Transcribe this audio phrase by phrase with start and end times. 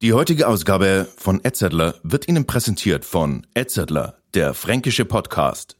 [0.00, 5.76] Die heutige Ausgabe von Edzettler wird Ihnen präsentiert von Edzettler, der fränkische Podcast.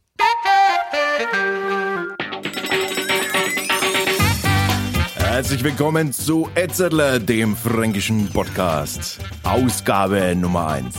[5.15, 9.21] Herzlich willkommen zu Edzettler, dem fränkischen Podcast.
[9.45, 10.97] Ausgabe Nummer 1.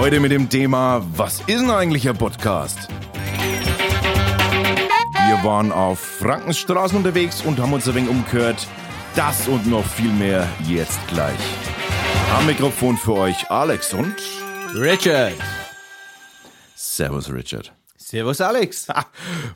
[0.00, 2.88] Heute mit dem Thema, was ist denn eigentlich ein Podcast?
[5.26, 8.66] Wir waren auf Frankenstraßen unterwegs und haben uns ein wenig umgehört.
[9.18, 11.40] Das und noch viel mehr jetzt gleich.
[12.36, 14.14] Am Mikrofon für euch Alex und
[14.76, 15.34] Richard.
[16.76, 17.72] Servus Richard.
[17.96, 18.86] Servus Alex.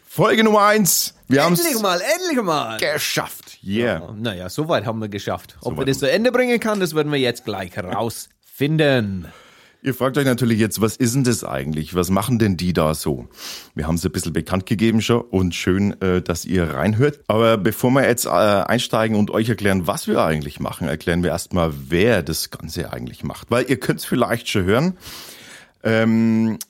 [0.05, 1.15] Folge Nummer 1.
[1.29, 2.77] Wir haben Endlich es mal, endlich mal.
[2.79, 3.59] geschafft.
[3.63, 4.13] Yeah.
[4.17, 5.57] Naja, soweit haben wir geschafft.
[5.61, 9.29] Ob So wir das zu Ende bringen kann, das werden wir jetzt gleich rausfinden.
[9.85, 11.97] Ihr fragt euch natürlich jetzt, was ist denn das eigentlich?
[11.97, 13.27] Was machen denn die da so?
[13.75, 17.19] Wir haben es ein bisschen bekannt gegeben schon und schön, äh, dass ihr reinhört.
[17.27, 21.31] Aber bevor wir jetzt äh, einsteigen und euch erklären, was wir eigentlich machen, erklären wir
[21.31, 23.51] erstmal, wer das Ganze eigentlich macht.
[23.51, 24.99] Weil ihr könnt es vielleicht schon hören.
[25.83, 26.61] Ähm,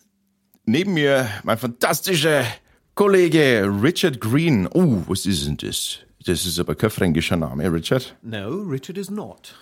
[0.64, 2.46] neben mir mein fantastischer
[2.94, 4.66] Kollege Richard Green.
[4.72, 5.98] Oh, was ist denn das?
[6.24, 8.16] Das ist aber kein fränkischer Name, Richard.
[8.22, 9.54] No, Richard is not.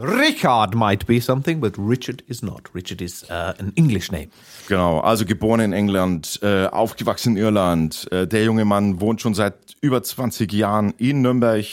[0.00, 2.70] Richard might be something, but Richard is not.
[2.74, 4.28] Richard is uh, an English name.
[4.68, 8.06] Genau, also geboren in England, äh, aufgewachsen in Irland.
[8.12, 11.64] Äh, der junge Mann wohnt schon seit über 20 Jahren in Nürnberg,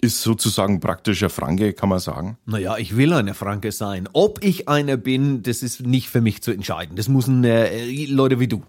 [0.00, 2.38] ist sozusagen praktischer Franke, kann man sagen.
[2.46, 4.08] Naja, ich will eine Franke sein.
[4.12, 6.96] Ob ich einer bin, das ist nicht für mich zu entscheiden.
[6.96, 8.64] Das müssen äh, Leute wie du.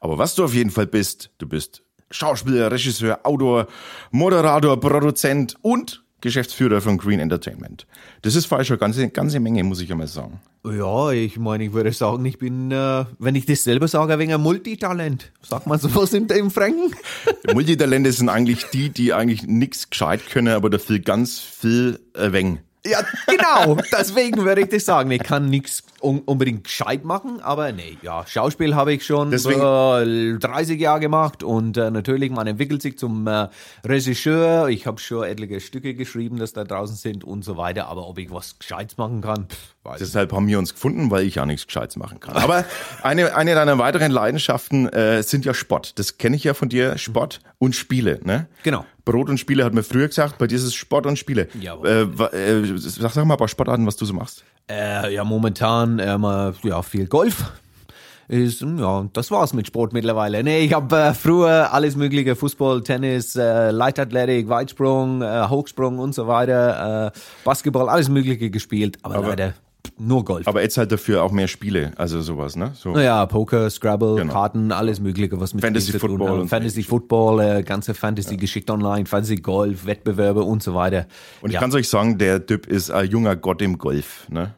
[0.00, 3.68] Aber was du auf jeden Fall bist, du bist Schauspieler, Regisseur, Autor,
[4.10, 7.86] Moderator, Produzent und Geschäftsführer von Green Entertainment.
[8.22, 10.40] Das ist falsch, eine ganze, ganze Menge, muss ich einmal sagen.
[10.64, 14.18] Ja, ich meine, ich würde sagen, ich bin, äh, wenn ich das selber sage, ein
[14.20, 15.32] wenig ein Multitalent.
[15.42, 16.94] Sagt man sowas im, im Franken?
[17.52, 22.60] Multitalente sind eigentlich die, die eigentlich nichts gescheit können, aber dafür ganz viel äh, weng.
[22.84, 23.76] Ja, genau.
[23.96, 25.10] Deswegen würde ich das sagen.
[25.12, 29.60] Ich kann nichts un unbedingt gescheit machen, aber nee, ja, Schauspiel habe ich schon Deswegen-
[29.60, 33.48] äh, 30 Jahre gemacht und äh, natürlich, man entwickelt sich zum äh,
[33.84, 34.68] Regisseur.
[34.68, 38.18] Ich habe schon etliche Stücke geschrieben, dass da draußen sind und so weiter, aber ob
[38.18, 41.46] ich was Gescheites machen kann, pff, weiß Deshalb haben wir uns gefunden, weil ich ja
[41.46, 42.36] nichts Gescheites machen kann.
[42.36, 42.64] Aber
[43.02, 45.98] eine, eine deiner weiteren Leidenschaften äh, sind ja Sport.
[45.98, 48.20] Das kenne ich ja von dir, Sport und Spiele.
[48.22, 48.46] Ne?
[48.62, 48.84] Genau.
[49.04, 51.48] Brot und Spiele hat man früher gesagt, bei dir ist es Sport und Spiele.
[51.60, 52.10] Jawohl.
[52.32, 54.44] Äh, äh, sag, sag mal ein paar Sportarten, was du so machst.
[54.70, 57.52] Äh, ja, momentan äh, mal, ja, viel Golf.
[58.28, 60.44] Ist, hm, ja, das war's mit Sport mittlerweile.
[60.44, 66.14] Nee, ich habe äh, früher alles mögliche, Fußball, Tennis, äh, Leichtathletik, Weitsprung, äh, Hochsprung und
[66.14, 69.54] so weiter, äh, Basketball, alles mögliche gespielt, aber, leider
[69.98, 70.46] nur Golf.
[70.48, 72.72] Aber jetzt halt dafür auch mehr Spiele, also sowas, ne?
[72.74, 72.92] So.
[72.92, 74.32] naja, Poker, Scrabble, Genau.
[74.32, 79.36] Karten, alles mögliche, was mit Fantasy Football und Fantasy Football, äh, ganze Fantasy-Geschichte online, Fantasy
[79.36, 81.06] Golf, Wettbewerbe und so weiter.
[81.40, 81.60] Und ich ja.
[81.60, 84.54] kann euch sagen, der Typ ist ein junger Gott im Golf, ne?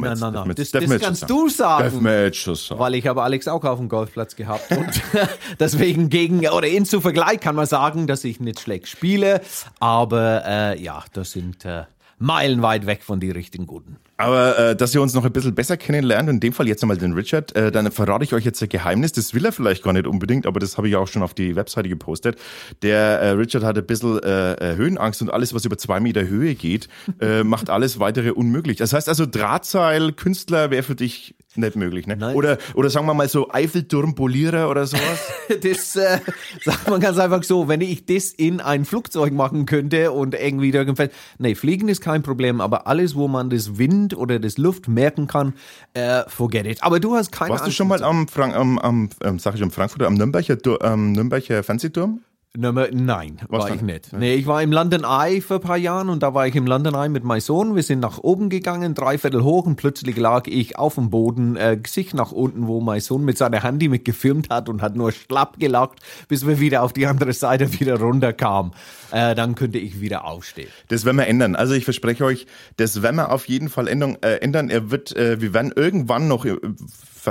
[0.00, 0.52] Nein, jetzt- nein, nein.
[0.56, 1.90] Das, das jetzt kannst schon du sagen.
[2.32, 2.78] Sagen.
[2.78, 4.88] Weil ich habe Alex auch auf dem Golfplatz gehabt und
[5.60, 9.40] deswegen gegen oder in zu Vergleich kann man sagen, dass ich nicht schlecht spiele,
[9.80, 11.84] aber äh, ja, das sind äh,
[12.18, 13.96] meilenweit weg von die richtigen Guten.
[14.22, 16.96] Aber äh, dass ihr uns noch ein bisschen besser kennenlernt, in dem Fall jetzt einmal
[16.96, 19.10] den Richard, äh, dann verrate ich euch jetzt ein Geheimnis.
[19.10, 21.56] Das will er vielleicht gar nicht unbedingt, aber das habe ich auch schon auf die
[21.56, 22.38] Webseite gepostet.
[22.82, 26.24] Der äh, Richard hat ein bisschen äh, äh, Höhenangst und alles, was über zwei Meter
[26.24, 26.88] Höhe geht,
[27.20, 28.76] äh, macht alles weitere unmöglich.
[28.76, 32.16] Das heißt also, Drahtseil, Künstler wäre für dich nicht möglich, ne?
[32.16, 32.34] Nein.
[32.34, 35.02] Oder, oder sagen wir mal so Eiffelturmpolierer oder sowas.
[35.62, 36.18] Das äh,
[36.64, 40.70] sagt man ganz einfach so, wenn ich das in ein Flugzeug machen könnte und irgendwie
[40.70, 44.88] irgendwann, nee, fliegen ist kein Problem, aber alles, wo man das Wind oder das Luft
[44.88, 45.52] merken kann,
[45.92, 46.82] äh, forget it.
[46.82, 49.54] Aber du hast keine Warst du Angst schon mal am, Frank am, am ähm, sag
[49.56, 52.20] ich am Frankfurter, am Nürnberger, Du- am Nürnberger Fernsehturm?
[52.54, 53.86] Nummer, nein, Was war ich dann?
[53.86, 54.12] nicht.
[54.12, 56.66] Nee, ich war im London Eye vor ein paar Jahren und da war ich im
[56.66, 57.74] London Eye mit meinem Sohn.
[57.76, 61.78] Wir sind nach oben gegangen, dreiviertel hoch und plötzlich lag ich auf dem Boden, äh,
[61.82, 65.12] Gesicht nach unten, wo mein Sohn mit seiner Handy mit gefilmt hat und hat nur
[65.12, 68.72] schlapp gelacht, bis wir wieder auf die andere Seite wieder runterkamen.
[69.12, 70.68] Äh, dann könnte ich wieder aufstehen.
[70.88, 71.56] Das werden wir ändern.
[71.56, 72.46] Also ich verspreche euch,
[72.76, 74.18] das werden wir auf jeden Fall ändern.
[74.20, 74.68] Äh, ändern.
[74.68, 76.58] Er wird, äh, wir werden irgendwann noch, äh,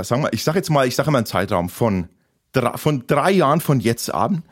[0.02, 2.08] sagen wir, ich sage jetzt mal, ich sage mal einen Zeitraum von
[2.50, 4.42] drei, von drei Jahren von jetzt an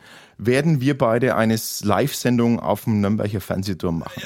[0.43, 4.21] werden wir beide eine Live-Sendung auf dem Nürnberger Fernsehturm machen.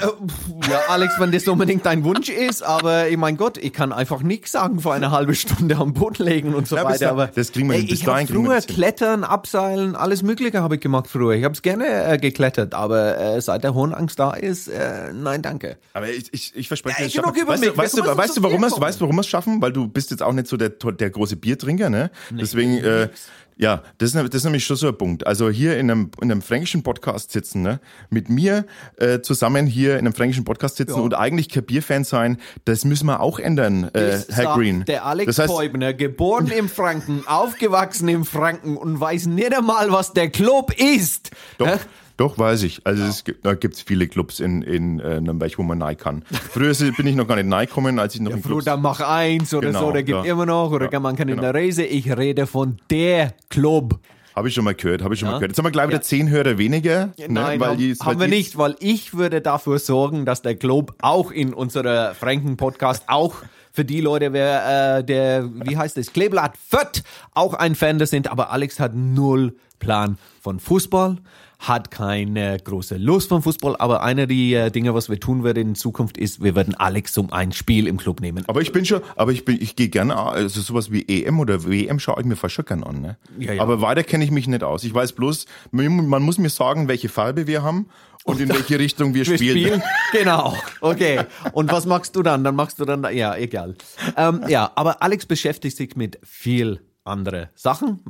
[0.69, 4.21] Ja, Alex, wenn das unbedingt dein Wunsch ist, aber ich mein Gott, ich kann einfach
[4.21, 7.00] nichts sagen vor einer halben Stunde am Boden legen und so Ja, weiter.
[7.06, 7.75] da- Aber das kriegen wir.
[7.75, 8.62] Ey, Bis ich dahin früher.
[8.62, 11.33] Klettern, Abseilen, alles Mögliche habe ich gemacht früher.
[11.33, 15.41] Ich habe es gerne äh, geklettert, aber äh, seit der Höhenangst da ist, äh, nein,
[15.41, 15.77] danke.
[15.94, 17.71] Aber ich, ich, ich verspreche Ja, dir, ich genug über weißt, mich.
[17.71, 19.61] du, weißt, müssen weißt, du, warum weißt du, warum wir es schaffen?
[19.61, 22.09] Weil du bist jetzt auch nicht so der, der große Biertrinker, ne?
[22.31, 23.09] Deswegen, äh,
[23.57, 25.25] Ja, das ist, ne- das ist nämlich schon so ein Punkt.
[25.25, 27.80] Also hier in einem, in einem fränkischen Podcast sitzen, ne?
[28.10, 28.66] mit mir
[28.98, 31.02] äh, zusammen hier in einem fränkischen Podcast sitzen Ja.
[31.02, 34.84] und eigentlich kein Bierfan sein, das müssen wir auch ändern, äh, Herr Green.
[34.86, 39.90] Der Alex das heißt, Teubner, geboren im Franken, aufgewachsen im Franken und weiß nicht einmal,
[39.92, 41.31] was der Club ist.
[41.57, 41.80] Doch?
[42.17, 42.81] Doch weiß ich.
[42.85, 46.23] Also es gibt, da gibt's viele Clubs in, in äh, Nürnberg, wo man rein kann.
[46.51, 48.65] Früher bin ich noch gar nicht reingekommen, als ich noch in Flo, Clubs...
[48.65, 50.31] dann mach eins oder Genau, so, der gibt ja.
[50.31, 51.51] immer noch, oder Ja, man kann in genau.
[51.51, 51.83] der Reise.
[51.83, 54.00] Ich rede von der Club.
[54.35, 55.33] Habe ich schon mal gehört, habe ich schon Ja.
[55.33, 55.51] mal gehört.
[55.51, 57.13] Jetzt haben wir gleich wieder zehn Hörer weniger.
[57.17, 60.41] Nein, ne, weil haben, die, haben weil wir nicht, weil ich würde dafür sorgen, dass
[60.41, 63.35] der Club auch in unserer Franken-Podcast auch
[63.71, 67.03] für die Leute, wer äh, der, wie heißt es, Kleeblatt Fött
[67.33, 71.18] auch ein Fan des sind, aber Alex hat null Plan von Fußball,
[71.60, 75.69] hat keine große Lust von Fußball, aber einer der äh, Dinge, was wir tun werden
[75.69, 78.44] in Zukunft ist, wir werden Alex zum ein Spiel im Club nehmen.
[78.48, 81.66] Aber ich bin schon, aber ich bin, ich gehe gerne, also sowas wie EM oder
[81.66, 83.18] WM schaue ich mir fast schon gern an, ne?
[83.40, 83.62] Ja, ja.
[83.62, 84.84] Aber weiter kenne ich mich nicht aus.
[84.84, 87.88] Ich weiß bloß, man man muss mir sagen, welche Farbe wir haben
[88.25, 89.57] und in welche Richtung wir, Wir spielen.
[89.57, 89.84] spielen.
[90.12, 90.56] Genau.
[90.81, 91.22] Okay.
[91.54, 92.44] Und was machst du dann?
[92.44, 93.75] Dann machst du dann, ja, egal.
[94.18, 98.02] Ähm, ja, aber Alex beschäftigt sich mit viel andere Sachen.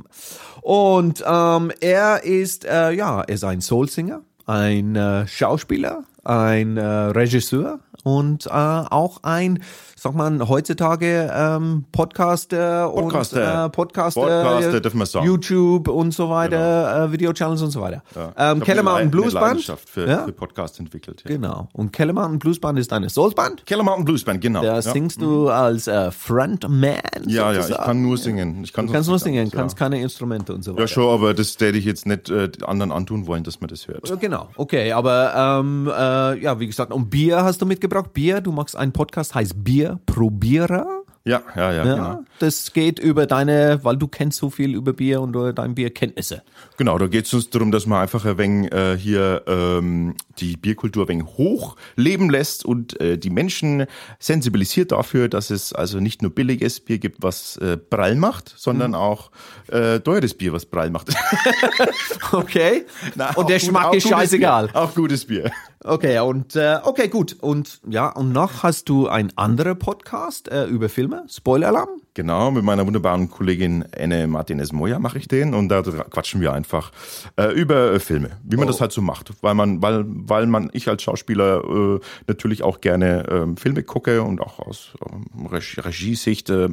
[0.61, 6.83] Und ähm, er ist, äh, ja, er ist ein Soulsinger, ein äh, Schauspieler, ein äh,
[6.83, 9.63] Regisseur und äh, auch ein,
[9.95, 13.37] sag mal, heutzutage ähm, Podcaster, Podcaster.
[13.63, 15.25] und äh, Podcaster, Podcaster, dürfen wir sagen.
[15.25, 18.03] YouTube und so weiter, äh, Video-Channels und so weiter.
[18.15, 18.51] Ja.
[18.51, 19.63] Ähm, Keller Mountain Blues Band.
[19.87, 20.23] Für, Ja?
[20.25, 21.23] für Podcast entwickelt.
[21.25, 21.35] Ja.
[21.35, 21.67] Genau.
[21.73, 23.65] Und Keller Mountain Blues Band ist eine Soulband.
[23.65, 24.61] Keller Mountain Blues Band, genau.
[24.61, 26.99] Da singst du als äh, Frontman.
[27.25, 28.63] ja, ja, ich kann nur singen.
[28.63, 30.81] Ich kann Du kannst nur singen, kannst keine Instrumente und so weiter.
[30.81, 33.87] Ja, schon, aber das werde ich jetzt nicht äh, anderen antun wollen, dass man das
[33.87, 34.07] hört.
[34.07, 37.94] Ja, Genau, okay, aber ähm, äh, ja, wie gesagt, und Bier hast du mitgebracht.
[38.03, 40.85] Bier, du machst einen Podcast, heißt Bier Probierer.
[41.27, 42.23] Ja, ja, ja, Ja, genau.
[42.37, 46.43] das geht über deine, weil du kennst so viel über Bier und über deine Bierkenntnisse.
[46.77, 50.55] Genau, da geht es uns darum, dass man einfach ein wenig äh, hier ähm, die
[50.55, 53.87] Bierkultur ein wenig hochleben lässt und äh, die Menschen
[54.19, 58.91] sensibilisiert dafür, dass es also nicht nur billiges Bier gibt, was äh, prall macht, sondern
[58.91, 58.95] Mhm.
[58.97, 59.31] auch
[59.69, 61.11] äh, teures Bier, was prall macht.
[62.31, 62.85] Okay.
[63.15, 64.67] Na, und der Geschmack auch ist scheißegal.
[64.67, 64.75] Bier.
[64.75, 65.51] Auch gutes Bier.
[65.87, 67.37] Okay, und äh, okay, gut.
[67.41, 72.01] Und ja, und noch hast du ein anderer Podcast äh, über Filme, Spoiler-Alarm.
[72.15, 76.53] Genau, mit meiner wunderbaren Kollegin Anne Martinez Moya mache ich den und da quatschen wir
[76.53, 76.91] einfach
[77.35, 78.71] äh, über äh, Filme, wie man Oh.
[78.71, 82.79] das halt so macht, weil man, weil, weil man, ich als Schauspieler äh, natürlich auch
[82.81, 86.69] gerne ähm, Filme gucke und auch aus ähm, Regie- Regiesicht, äh,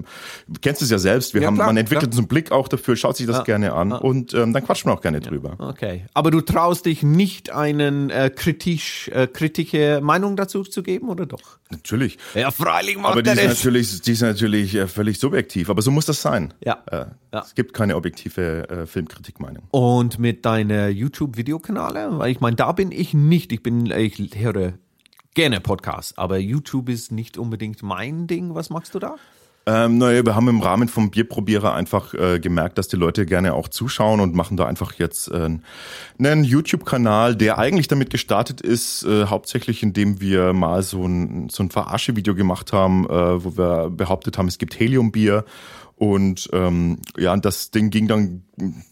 [0.61, 2.15] kennst es ja selbst, wir Ja, haben, klar, man entwickelt klar.
[2.15, 4.95] so einen Blick auch dafür, schaut sich das gerne an und ähm, dann quatschen wir
[4.95, 5.57] auch gerne drüber.
[5.59, 6.07] Okay.
[6.15, 11.27] Aber du traust dich nicht einen äh, kritisch, äh, kritische Meinung dazu zu geben, oder
[11.27, 11.59] doch?
[11.71, 12.19] Natürlich.
[12.35, 15.91] Ja, freilich macht Aber die ist natürlich, die ist natürlich äh, völlig subjektiv, aber so
[15.91, 16.53] muss das sein.
[16.63, 16.83] Ja.
[16.87, 17.41] Äh, Ja.
[17.41, 19.65] Es gibt keine objektive äh, Filmkritikmeinung.
[19.71, 23.53] Und mit deiner YouTube-Videokanäle, weil ich meine, da bin ich nicht.
[23.53, 24.75] Ich bin, ich höre
[25.35, 28.55] gerne Podcasts, aber YouTube ist nicht unbedingt mein Ding.
[28.55, 29.17] Was machst du da?
[29.65, 33.55] Ähm, naja, wir haben im Rahmen vom Bierprobierer einfach äh, gemerkt, dass die Leute gerne
[33.55, 35.51] auch zuschauen und machen da einfach jetzt äh,
[36.19, 41.63] einen YouTube-Kanal, der eigentlich damit gestartet ist, äh, hauptsächlich indem wir mal so ein, so
[41.63, 45.45] ein Verarsche-Video gemacht haben, äh, wo wir behauptet haben, es gibt Heliumbier.
[46.03, 48.43] Und ähm, ja, und das Ding ging dann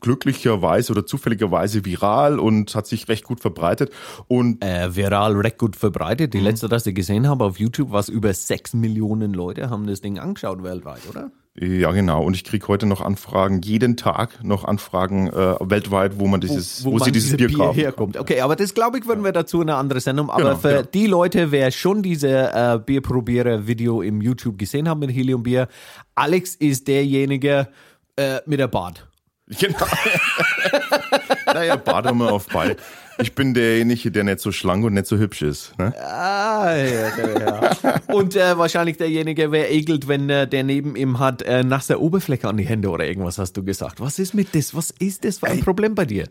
[0.01, 3.91] glücklicherweise oder zufälligerweise viral und hat sich recht gut verbreitet.
[4.29, 6.35] Und Äh, viral recht gut verbreitet.
[6.35, 6.45] Die Mhm.
[6.45, 10.21] letzte, das ich gesehen habe auf YouTube, was über sechs Millionen Leute haben das Ding
[10.21, 11.33] angeschaut weltweit, oder?
[11.59, 12.23] Ja, genau.
[12.23, 16.85] Und ich krieg heute noch Anfragen, jeden Tag noch Anfragen äh, weltweit, wo man dieses,
[16.85, 17.79] wo, sie man dieses diese Bier, kaufen.
[17.79, 18.17] herkommt.
[18.17, 20.31] Okay, aber das glaube ich, würden wir dazu in eine andere Sendung.
[20.31, 20.83] Aber Genau, für genau.
[20.95, 25.67] die Leute, wer schon diese äh, Bierprobierer-Video im YouTube gesehen hat mit Heliumbier,
[26.15, 27.69] Alex ist derjenige
[28.17, 29.09] äh, mit der Bart.
[29.49, 29.77] Genau.
[31.47, 32.77] naja, Bart haben wir auf beide.
[33.21, 35.79] Ich bin derjenige, der nicht so schlank und nicht so hübsch ist.
[35.79, 35.95] Ne?
[36.03, 36.85] Ah, ja,
[37.17, 37.39] ja,
[37.83, 38.01] ja.
[38.09, 42.49] Und äh, wahrscheinlich derjenige, wer ekelt, wenn äh, der neben ihm hat äh, nasse Oberfläche
[42.49, 44.01] an die Hände oder irgendwas, hast du gesagt.
[44.01, 44.75] Was ist mit das?
[44.75, 46.27] Was ist das für ein Problem bei dir?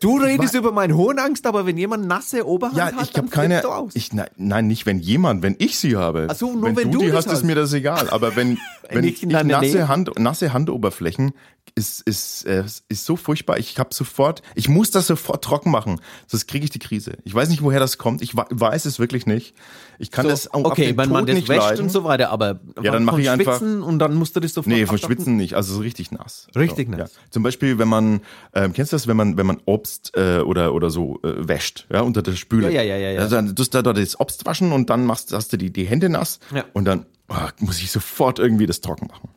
[0.00, 3.60] Du redest über meine Hohenangst, aber wenn jemand nasse Oberhand Ja, hat, ich dann keine.
[3.60, 3.92] du aus.
[3.94, 6.28] Ich, nein, nein, nicht wenn jemand, wenn ich sie habe.
[6.30, 7.44] Ach so, nur wenn, wenn du du die das hast, ist hast.
[7.44, 8.08] mir das egal.
[8.10, 8.58] Aber wenn,
[8.90, 9.88] wenn ich deiner nasse.
[9.88, 11.32] Hand, nasse Handoberflächen
[11.74, 13.58] ist, ist, äh, ist so furchtbar.
[13.58, 17.12] Ich habe sofort, ich muss das sofort trocken machen, sonst kriege ich die Krise.
[17.24, 18.22] Ich weiß nicht, woher das kommt.
[18.22, 19.54] Ich weiß es wirklich nicht.
[19.98, 21.82] Ich kann das auf okay, den wenn man Tod das nicht wäscht leiden.
[21.84, 24.40] und so weiter, aber Ja, dann mache von ich einfach- Schwitzen und dann musst du
[24.40, 25.16] das sofort Nee, vom abdampfen.
[25.16, 26.48] Schwitzen nicht, also so richtig nass.
[26.56, 27.14] Richtig so, nass.
[27.14, 27.20] Ja.
[27.30, 28.20] Zum Beispiel, wenn man,
[28.54, 31.86] ähm, kennst du das, wenn man, wenn man Obst äh, oder oder so äh, wäscht,
[31.92, 32.70] ja, unter der Spüle.
[32.72, 33.20] Ja, ja, ja, ja, ja.
[33.20, 35.84] Also, dann tust du da das Obst waschen und dann machst, hast du die, die
[35.84, 36.64] Hände nass Ja.
[36.72, 39.28] und dann oh, muss ich sofort irgendwie das trocken machen.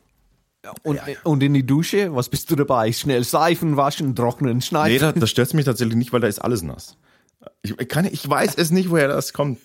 [0.84, 2.92] Und, und in die Dusche, was bist du dabei?
[2.92, 5.00] Schnell Seifen waschen, trocknen, Nee, schneiden.
[5.00, 6.98] da, das stört mich tatsächlich nicht, weil da ist alles nass.
[7.62, 9.60] Ich, kann, ich weiß es nicht, woher das kommt.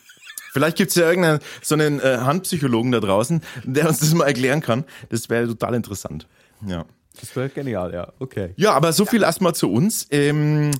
[0.52, 4.61] Vielleicht gibt's ja irgendeinen so einen äh, Handpsychologen da draußen, der uns das mal erklären
[4.61, 4.85] kann.
[5.09, 6.26] Das wäre total interessant.
[6.66, 6.85] Ja.
[7.21, 8.12] Das wäre genial, ja.
[8.19, 8.54] Okay.
[8.57, 10.07] Ja, aber so viel erstmal zu uns.
[10.11, 10.71] Ähm,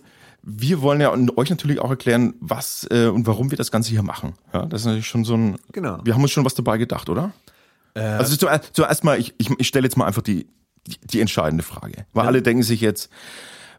[0.43, 4.03] wir wollen ja euch natürlich auch erklären, was äh, und warum wir das Ganze hier
[4.03, 4.35] machen.
[4.53, 5.59] Ja, das ist natürlich schon so ein.
[5.73, 5.99] Genau.
[6.03, 7.33] Wir haben uns schon was dabei gedacht, oder?
[7.95, 10.47] Also zuerst, zuerst mal, ich, ich, ich stelle jetzt mal einfach die,
[10.87, 12.07] die, die entscheidende Frage.
[12.13, 13.11] Weil alle denken sich jetzt,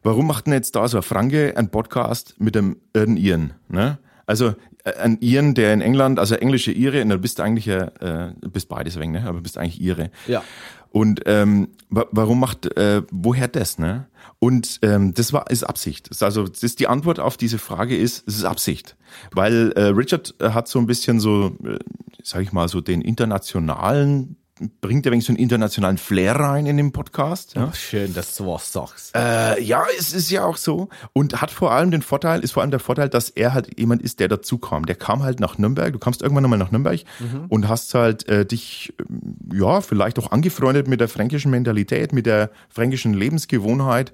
[0.03, 3.53] warum macht denn jetzt da so ein Franke einen Podcast mit dem irgendeinen Iren?
[3.69, 3.97] Ne?
[4.31, 7.91] Also äh, ein Iren, der in England, also englische Ire, und du bist eigentlich ja,
[7.99, 9.25] äh, bist beides wegen, ne?
[9.27, 10.09] Aber bist eigentlich Ire.
[10.25, 10.41] Ja.
[10.89, 14.07] Und ähm, wa warum macht, äh, woher das, ne?
[14.39, 16.09] Und ähm, das war ist Absicht.
[16.21, 18.95] Also das ist die Antwort auf diese Frage ist, es ist Absicht,
[19.33, 21.77] weil äh, Richard äh, hat so ein bisschen so, äh,
[22.23, 24.37] sag ich mal, so den internationalen
[24.81, 27.55] bringt er wenig so einen internationalen Flair rein in den Podcast.
[27.55, 27.69] Ja?
[27.71, 29.15] Ach, schön, dass du was sagst.
[29.15, 30.89] Äh, ja, es ist ja auch so.
[31.13, 34.01] Und hat vor allem den Vorteil, ist vor allem der Vorteil, dass er halt jemand
[34.01, 34.85] ist, der dazu kam.
[34.85, 35.93] Der kam halt nach Nürnberg.
[35.93, 37.01] Du kamst irgendwann einmal nach Nürnberg
[37.49, 42.25] und hast halt äh, dich, ähm, ja, vielleicht auch angefreundet mit der fränkischen Mentalität, mit
[42.25, 44.11] der fränkischen Lebensgewohnheit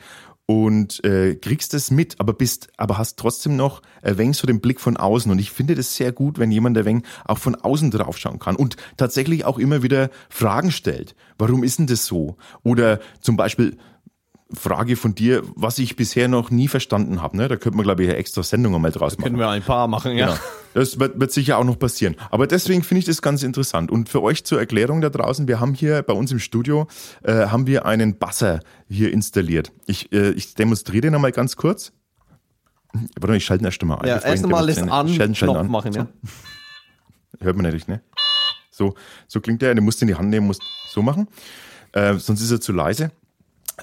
[0.47, 4.61] und äh, kriegst es mit, aber bist, aber hast trotzdem noch ein wenig so den
[4.61, 5.29] Blick von außen.
[5.29, 8.55] Und ich finde das sehr gut, wenn jemand ein wenig auch von außen draufschauen kann
[8.55, 11.15] und tatsächlich auch immer wieder Fragen stellt.
[11.37, 12.37] Warum ist denn das so?
[12.63, 13.77] Oder zum Beispiel,
[14.53, 17.35] Frage von dir, was ich bisher noch nie verstanden habe.
[17.35, 17.47] Ne?
[17.47, 19.25] Da könnte man, glaube ich, eine extra Sendung einmal draus machen.
[19.25, 20.27] Können wir ein paar machen, ja.
[20.27, 20.39] Genau.
[20.73, 22.15] Das wird, wird sicher auch noch passieren.
[22.29, 23.91] Aber deswegen finde ich das ganz interessant.
[23.91, 26.87] Und für euch zur Erklärung da draußen, wir haben hier bei uns im Studio,
[27.23, 29.71] äh, haben wir einen Buzzer hier installiert.
[29.85, 31.91] Ich, äh, ich demonstriere den einmal ganz kurz.
[32.93, 34.07] Warte mal, ich schalte ihn erst mal ein.
[34.07, 35.15] Ja, erst einmal das demonstriere.
[35.15, 35.71] Schalten, schalten an.
[35.71, 36.07] machen, ja.
[37.39, 38.01] Hört man natürlich, ne?
[38.71, 38.95] So,
[39.27, 39.75] so klingt der.
[39.75, 41.27] Du musst ihn in die Hand nehmen, musst so machen.
[41.91, 43.11] Äh, sonst ist er zu leise.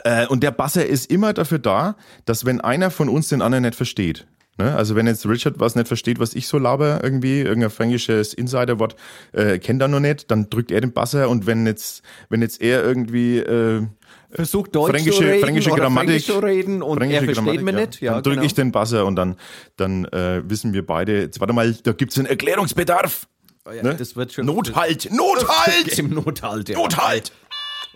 [0.03, 3.63] Äh, und der Basser ist immer dafür da, dass wenn einer von uns den anderen
[3.63, 4.27] nicht versteht,
[4.59, 4.75] ne?
[4.75, 8.97] also wenn jetzt Richard was nicht versteht, was ich so laber, irgendwie, irgendein fränkisches Insiderwort,
[9.33, 12.61] äh, kennt er noch nicht, dann drückt er den Basser und wenn jetzt, wenn jetzt
[12.61, 13.83] er irgendwie, äh,
[14.31, 17.65] Versucht Deutsch fränkische, zu reden fränkische Grammatik, Fränkisch zu reden und er fränkische versteht Grammatik,
[17.65, 17.81] mich ja.
[17.87, 18.01] nicht.
[18.01, 18.47] Ja, dann drücke genau.
[18.47, 19.37] ich den Basser und dann,
[19.77, 23.29] dann äh, wissen wir beide, jetzt warte mal, da gibt's einen Erklärungsbedarf.
[23.73, 23.95] Ja, ne?
[23.95, 24.47] Das wird schon.
[24.47, 25.99] Nothalt, Nothalt!
[25.99, 26.77] Im Nothalt, ja.
[26.77, 27.31] Nothalt!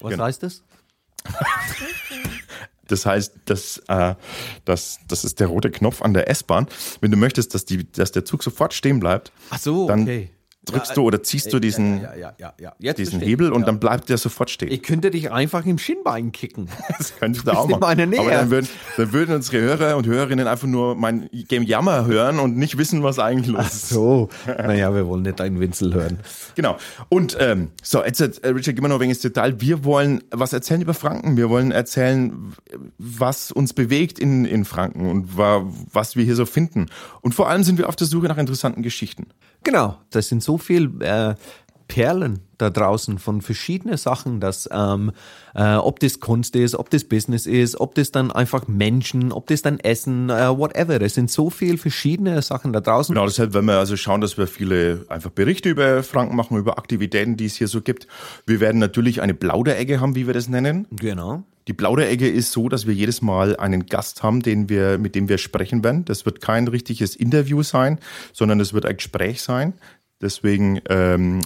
[0.00, 0.24] Was Genau.
[0.24, 0.62] heißt das?
[2.88, 4.14] Das heißt, das, äh,
[4.64, 6.66] das, das ist der rote Knopf an der S-Bahn.
[7.02, 10.30] Wenn du möchtest, dass, die, dass der Zug sofort stehen bleibt, Ach so, dann okay.
[10.68, 12.06] Drückst Ja, du oder ziehst du diesen,
[12.78, 14.70] Ja, diesen Hebel und dann bleibt der sofort stehen.
[14.70, 16.68] Ich könnte dich einfach im Schienbein kicken.
[16.98, 17.82] Das könnte ich da auch machen.
[17.82, 22.38] Aber dann würden, dann würden unsere Hörer und Hörerinnen einfach nur mein Game Jammer hören
[22.40, 23.88] und nicht wissen, was eigentlich los ist.
[23.90, 24.28] So.
[24.46, 26.18] Naja, wir wollen nicht deinen Winzel hören.
[26.54, 26.76] Genau.
[27.08, 29.60] Und ähm, so, jetzt, äh, Richard, gehen wir noch ein wenig ins Detail.
[29.60, 31.36] Wir wollen was erzählen über Franken.
[31.36, 32.52] Wir wollen erzählen,
[32.98, 36.86] was uns bewegt in, in Franken und wa, was wir hier so finden.
[37.20, 39.28] Und vor allem sind wir auf der Suche nach interessanten Geschichten.
[39.64, 41.34] Genau, das sind so viel äh,
[41.88, 45.12] Perlen da draußen von verschiedenen Sachen, dass ähm,
[45.54, 49.46] äh, ob das Kunst ist, ob das Business ist, ob das dann einfach Menschen, ob
[49.46, 51.00] das dann Essen, äh, whatever.
[51.00, 53.14] Es sind so viel verschiedene Sachen da draußen.
[53.14, 56.78] Genau, deshalb werden wir also schauen, dass wir viele einfach Berichte über Franken machen, über
[56.78, 58.06] Aktivitäten, die es hier so gibt.
[58.46, 60.86] Wir werden natürlich eine Plauderecke haben, wie wir das nennen.
[60.90, 61.44] Genau.
[61.68, 65.28] Die Plauderecke ist so, dass wir jedes Mal einen Gast haben, den wir, mit dem
[65.28, 66.06] wir sprechen werden.
[66.06, 67.98] Das wird kein richtiges Interview sein,
[68.32, 69.74] sondern es wird ein Gespräch sein.
[70.20, 71.38] Deswegen ähm,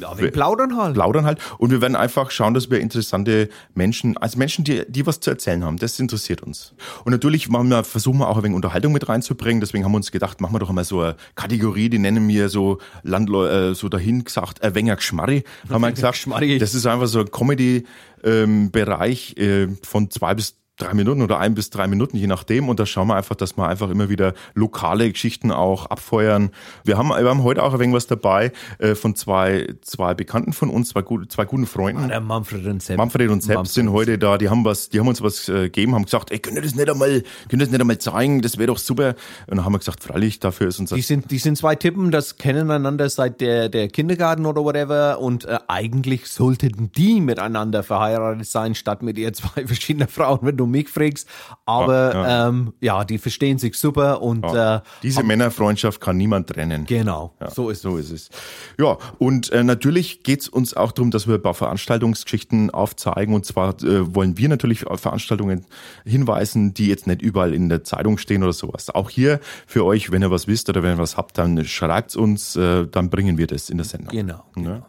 [0.00, 0.94] Ja, wir plaudern halt.
[0.94, 1.38] plaudern halt.
[1.58, 5.28] Und wir werden einfach schauen, dass wir interessante Menschen, also Menschen, die, die was zu
[5.30, 6.72] erzählen haben, das interessiert uns.
[7.04, 9.60] Und natürlich machen wir, versuchen wir auch ein wenig Unterhaltung mit reinzubringen.
[9.60, 12.48] Deswegen haben wir uns gedacht, machen wir doch einmal so eine Kategorie, die nennen wir
[12.48, 16.14] so Landleu äh, so dahin gesagt, ein wenig Geschmarri, haben wir gesagt.
[16.14, 16.56] Geschmarri.
[16.58, 21.70] Das ist einfach so ein Comedy-Bereich äh, von zwei bis drei Minuten oder ein bis
[21.70, 22.68] drei Minuten, je nachdem.
[22.68, 26.50] Und da schauen wir einfach, dass wir einfach immer wieder lokale Geschichten auch abfeuern.
[26.84, 30.52] Wir haben, wir haben heute auch ein wenig was dabei äh, von zwei, zwei Bekannten
[30.52, 32.08] von uns, zwei, gut, zwei guten Freunden.
[32.08, 32.98] Der Manfred und Sepp.
[32.98, 35.64] Manfred und Sepp Manfred sind heute da, die haben was, die haben uns was äh,
[35.64, 38.42] gegeben, haben gesagt, ey, könnt ihr das nicht einmal, könnt ihr das nicht einmal zeigen,
[38.42, 39.14] das wäre doch super.
[39.46, 42.10] Und dann haben wir gesagt, freilich, dafür ist unser Die sind, die sind zwei Typen,
[42.10, 47.84] das kennen einander seit der, der Kindergarten oder whatever und äh, eigentlich sollten die miteinander
[47.84, 51.28] verheiratet sein, statt mit ihr zwei verschiedene Frauen, wenn du mich fragst.
[51.66, 56.48] Aber Ja, ja, Ähm, ja die verstehen sich super und äh, Diese Männerfreundschaft kann niemand
[56.48, 56.84] trennen.
[56.86, 58.30] genau, so ist so ist es.
[58.78, 63.34] Ja, und äh, natürlich geht's uns auch darum, dass wir ein paar Veranstaltungsgeschichten aufzeigen.
[63.34, 65.66] Und zwar äh, wollen wir natürlich auf Veranstaltungen
[66.04, 68.90] hinweisen, die jetzt nicht überall in der Zeitung stehen oder sowas.
[68.90, 72.16] Auch hier für euch, wenn ihr was wisst oder wenn ihr was habt, dann schreibt's
[72.16, 74.10] uns, äh, dann bringen wir das in der Sendung.
[74.10, 74.44] Genau.
[74.56, 74.86] Ja.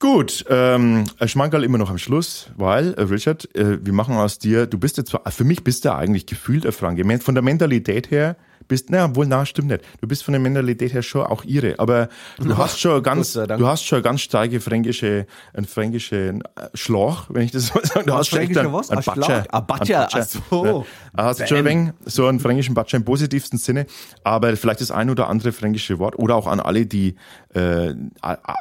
[0.00, 4.66] Gut, ähm, Schmankerl immer noch am Schluss, weil, äh, Richard, äh, wir machen aus dir,
[4.66, 7.04] du bist jetzt, für mich bist du eigentlich gefühlt ein Franke.
[7.20, 8.36] Von der Mentalität her
[8.70, 9.82] bist, na, wohl, na, stimmt nicht.
[10.00, 13.66] Du bist von der Mentalität her schon auch ihre, aber du hast schon ganz, du
[13.66, 18.06] hast schon ganz starke fränkische, ein fränkischen äh, Schlag, wenn ich das so sagen.
[18.06, 18.90] Du Was, hast schon echt fränkischer was?
[18.90, 19.44] ein Ein Batscher.
[19.50, 20.86] Ah, Batscher, Ein ach so.
[21.16, 21.24] Ja.
[21.24, 23.86] Hast schon ein wenig so einen fränkischen Batscher im positivsten Sinne,
[24.22, 27.16] aber vielleicht das ein oder andere fränkische Wort oder auch an alle, die,
[27.54, 27.94] äh,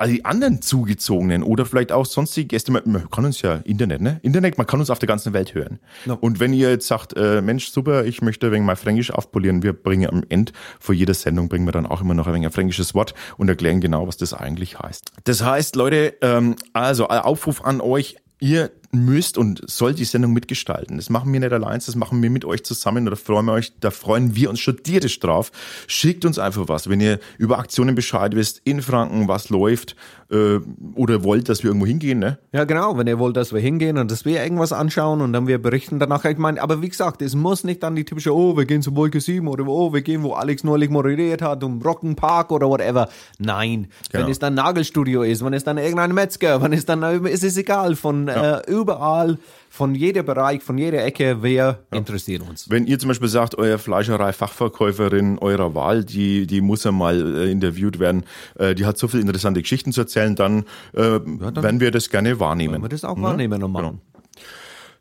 [0.08, 2.72] die anderen Zugezogenen oder vielleicht auch sonstige Gäste.
[2.72, 4.20] Man, kann uns ja Internet, ne?
[4.24, 5.80] Internet, man kann uns auf der ganzen Welt hören.
[6.06, 6.14] Ja.
[6.14, 9.74] Und wenn ihr jetzt sagt, äh, Mensch, super, ich möchte wegen mal Fränkisch aufpolieren, wir
[9.74, 12.52] bringen am Ende vor jeder Sendung bringen wir dann auch immer noch ein wenig ein
[12.52, 15.12] fränkisches Wort und erklären genau, was das eigentlich heißt.
[15.24, 20.98] Das heißt, Leute, ähm, also Aufruf an euch, ihr müsst und sollt die Sendung mitgestalten.
[20.98, 23.06] Das machen wir nicht allein, das machen wir mit euch zusammen.
[23.06, 25.52] Da freuen wir euch, da freuen wir uns schon tierisch drauf.
[25.88, 29.96] Schickt uns einfach was, wenn ihr über Aktionen Bescheid wisst, in Franken was läuft
[30.32, 30.60] äh,
[30.96, 32.20] oder wollt, dass wir irgendwo hingehen.
[32.20, 32.40] Ne?
[32.52, 35.48] Ja, genau, wenn ihr wollt, dass wir hingehen und dass wir irgendwas anschauen und dann
[35.48, 36.26] wir berichten danach.
[36.26, 38.96] Ich meine, aber wie gesagt, es muss nicht dann die typische, oh, wir gehen zu
[38.96, 42.68] Wolke 7 oder oh, wir gehen, wo Alex neulich moderiert hat, um Rocken Park oder
[42.68, 43.10] whatever.
[43.38, 44.24] Nein, Genau.
[44.24, 47.58] wenn es dann Nagelstudio ist, wenn es dann irgendein Metzger, wenn es dann, ist es
[47.58, 49.38] egal, von äh, überall,
[49.70, 52.70] von jeder Bereich, von jeder Ecke, wer interessiert uns.
[52.70, 57.52] Wenn ihr zum Beispiel sagt, euer Fleischerei-Fachverkäuferin eurer Wahl, die, die muss ja mal äh,
[57.52, 58.26] interviewt werden,
[58.58, 62.40] äh, die hat so viele interessante Geschichten zu erzählen, dann, äh, werden wir das gerne
[62.40, 62.76] wahrnehmen.
[62.76, 64.02] Wenn wir das auch wahrnehmen und machen.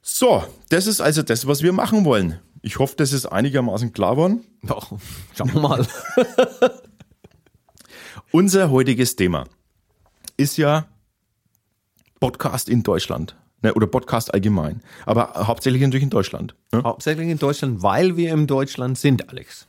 [0.03, 2.39] So, das ist also das, was wir machen wollen.
[2.63, 4.45] Ich hoffe, das ist einigermaßen klar geworden.
[4.63, 4.93] Doch,
[5.37, 5.87] schauen wir mal.
[8.33, 9.45] Unser heutiges Thema
[10.37, 10.87] ist ja
[12.21, 13.38] Podcast in Deutschland.
[13.63, 14.81] Ne, oder Podcast allgemein.
[15.05, 16.55] Aber hauptsächlich natürlich in Deutschland.
[16.73, 16.83] Ne?
[16.85, 19.67] Hauptsächlich in Deutschland, weil wir in Deutschland sind, Alex.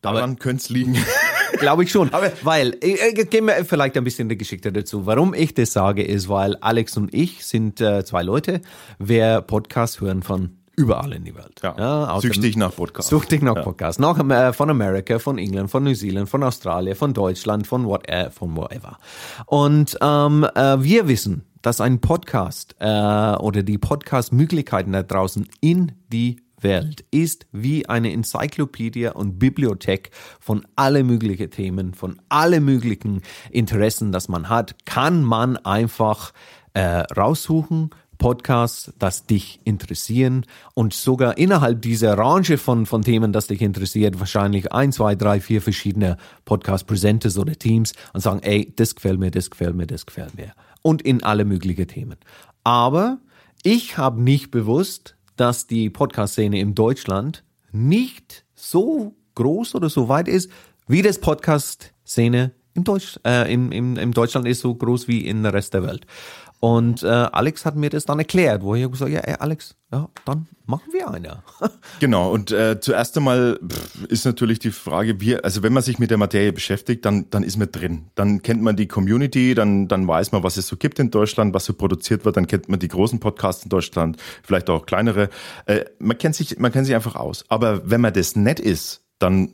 [0.00, 0.96] Daran könnte es liegen.
[1.58, 2.10] Glaube ich schon.
[2.42, 5.06] weil, äh, äh, geben wir vielleicht ein bisschen die Geschichte dazu.
[5.06, 8.60] Warum ich das sage, ist, weil Alex und ich sind äh, zwei Leute,
[8.98, 11.60] wer Podcasts hören von überall in die Welt.
[11.62, 13.08] Ja, aus süchtig dem- nach Podcast.
[13.08, 13.98] Süchtig nach Podcasts.
[14.00, 18.08] Nach, äh, von Amerika, von England, von New Zealand, von Australien, von Deutschland, von what,
[18.08, 18.98] äh, von whatever.
[19.46, 25.92] Und ähm, äh, wir wissen, dass ein Podcast äh, oder die Podcast-Möglichkeiten da draußen in
[26.12, 30.10] die Welt ist wie eine Enzyklopädie und Bibliothek
[30.40, 36.32] von alle möglichen Themen, von alle möglichen Interessen, das man hat, kann man einfach
[36.74, 43.46] äh, raussuchen, Podcasts, das dich interessieren und sogar innerhalb dieser Range von, von Themen, das
[43.46, 48.94] dich interessiert, wahrscheinlich ein, zwei, drei, vier verschiedene Podcast-Presenters oder Teams und sagen, ey, das
[48.94, 50.52] gefällt mir, das gefällt mir, das gefällt mir.
[50.86, 52.18] Und in alle möglichen Themen.
[52.62, 53.18] Aber
[53.62, 57.42] ich habe nicht bewusst, dass die Podcast-Szene in Deutschland
[57.72, 60.50] nicht so groß oder so weit ist,
[60.86, 65.42] wie das Podcast-Szene im, Deutsch, äh, im, im, im Deutschland ist so groß wie in
[65.42, 66.06] der Rest der Welt.
[66.64, 70.08] Und äh, Alex hat mir das dann erklärt, wo ich gesagt ja, ey, Alex, ja,
[70.24, 71.42] dann machen wir eine.
[72.00, 73.60] Genau, und äh, zuerst einmal
[74.08, 77.42] ist natürlich die Frage, wie, also wenn man sich mit der Materie beschäftigt, dann, dann
[77.42, 78.06] ist man drin.
[78.14, 81.52] Dann kennt man die Community, dann, dann weiß man, was es so gibt in Deutschland,
[81.52, 85.28] was so produziert wird, dann kennt man die großen Podcasts in Deutschland, vielleicht auch kleinere.
[85.66, 87.44] Äh, man kennt sich, man kennt sich einfach aus.
[87.48, 89.52] Aber wenn man das nett ist, dann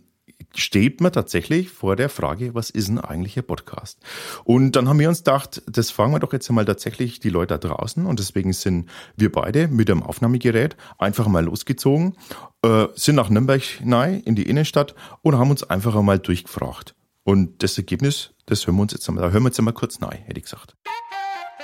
[0.54, 3.98] steht man tatsächlich vor der Frage, was ist denn eigentlich ein Podcast?
[4.44, 7.58] Und dann haben wir uns gedacht, das fragen wir doch jetzt einmal tatsächlich die Leute
[7.58, 12.16] da draußen und deswegen sind wir beide mit dem Aufnahmegerät einfach mal losgezogen,
[12.62, 16.94] äh, sind nach Nürnberg hinein in die Innenstadt und haben uns einfach einmal durchgefragt.
[17.24, 20.00] Und das Ergebnis, das hören wir uns jetzt einmal, da hören wir jetzt einmal kurz
[20.02, 20.74] rein, hätte ich gesagt.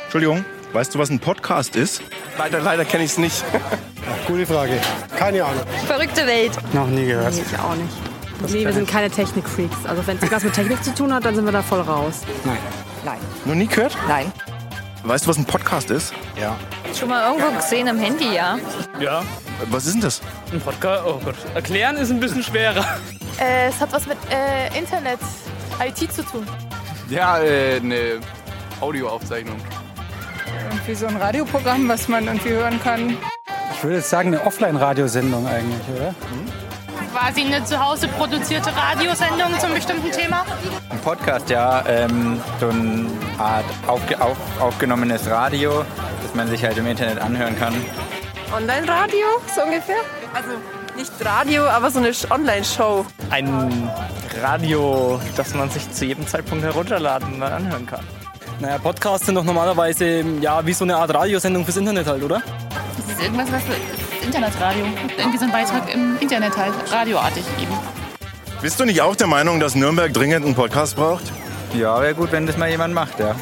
[0.02, 2.00] Entschuldigung, weißt du, was ein Podcast ist?
[2.38, 3.44] Leider, leider kenne ich es nicht.
[4.26, 4.80] Gute Frage.
[5.16, 5.64] Keine Ahnung.
[5.86, 6.52] Verrückte Welt.
[6.72, 7.34] Noch nie gehört.
[7.34, 8.15] Nee, ich auch nicht.
[8.48, 9.86] Nee, wir sind keine Technik-Freaks.
[9.86, 12.20] Also wenn es was mit Technik zu tun hat, dann sind wir da voll raus.
[12.44, 12.58] Nein.
[13.04, 13.18] Nein.
[13.44, 13.96] Noch nie gehört?
[14.08, 14.30] Nein.
[15.04, 16.12] Weißt du, was ein Podcast ist?
[16.40, 16.56] Ja.
[16.98, 18.58] Schon mal irgendwo gesehen im Handy, ja.
[19.00, 19.22] Ja,
[19.70, 20.20] Was ist denn das?
[20.52, 21.36] ein Podcast, oh Gott.
[21.54, 22.84] Erklären ist ein bisschen schwerer.
[23.38, 25.18] Äh, es hat was mit äh, Internet,
[25.84, 26.46] IT zu tun.
[27.08, 28.20] Ja, äh, eine
[28.80, 29.56] Audioaufzeichnung.
[30.70, 33.16] Irgendwie so ein Radioprogramm, was man irgendwie hören kann.
[33.74, 36.14] Ich würde jetzt sagen, eine Offline-Radiosendung eigentlich, oder?
[37.12, 40.44] Quasi eine zu Hause produzierte Radiosendung zum bestimmten Thema.
[40.90, 43.06] Ein Podcast, ja, ähm, so eine
[43.38, 45.84] Art aufge auf aufgenommenes Radio,
[46.22, 47.74] das man sich halt im Internet anhören kann.
[48.54, 49.96] Online-Radio, so ungefähr?
[50.34, 50.50] Also
[50.96, 53.04] nicht Radio, aber so eine Online-Show.
[53.30, 53.90] Ein
[54.42, 58.04] Radio, das man sich zu jedem Zeitpunkt herunterladen und dann anhören kann.
[58.60, 62.42] Naja, Podcasts sind doch normalerweise ja wie so eine Art Radiosendung fürs Internet halt, oder?
[62.96, 63.62] Das ist irgendwas, was
[64.26, 64.84] Internetradio.
[65.16, 67.72] Irgendwie so ein Beitrag im Internet halt, radioartig eben.
[68.60, 71.24] Bist du nicht auch der Meinung, dass Nürnberg dringend einen Podcast braucht?
[71.74, 73.36] Ja, wäre gut, wenn das mal jemand macht, ja.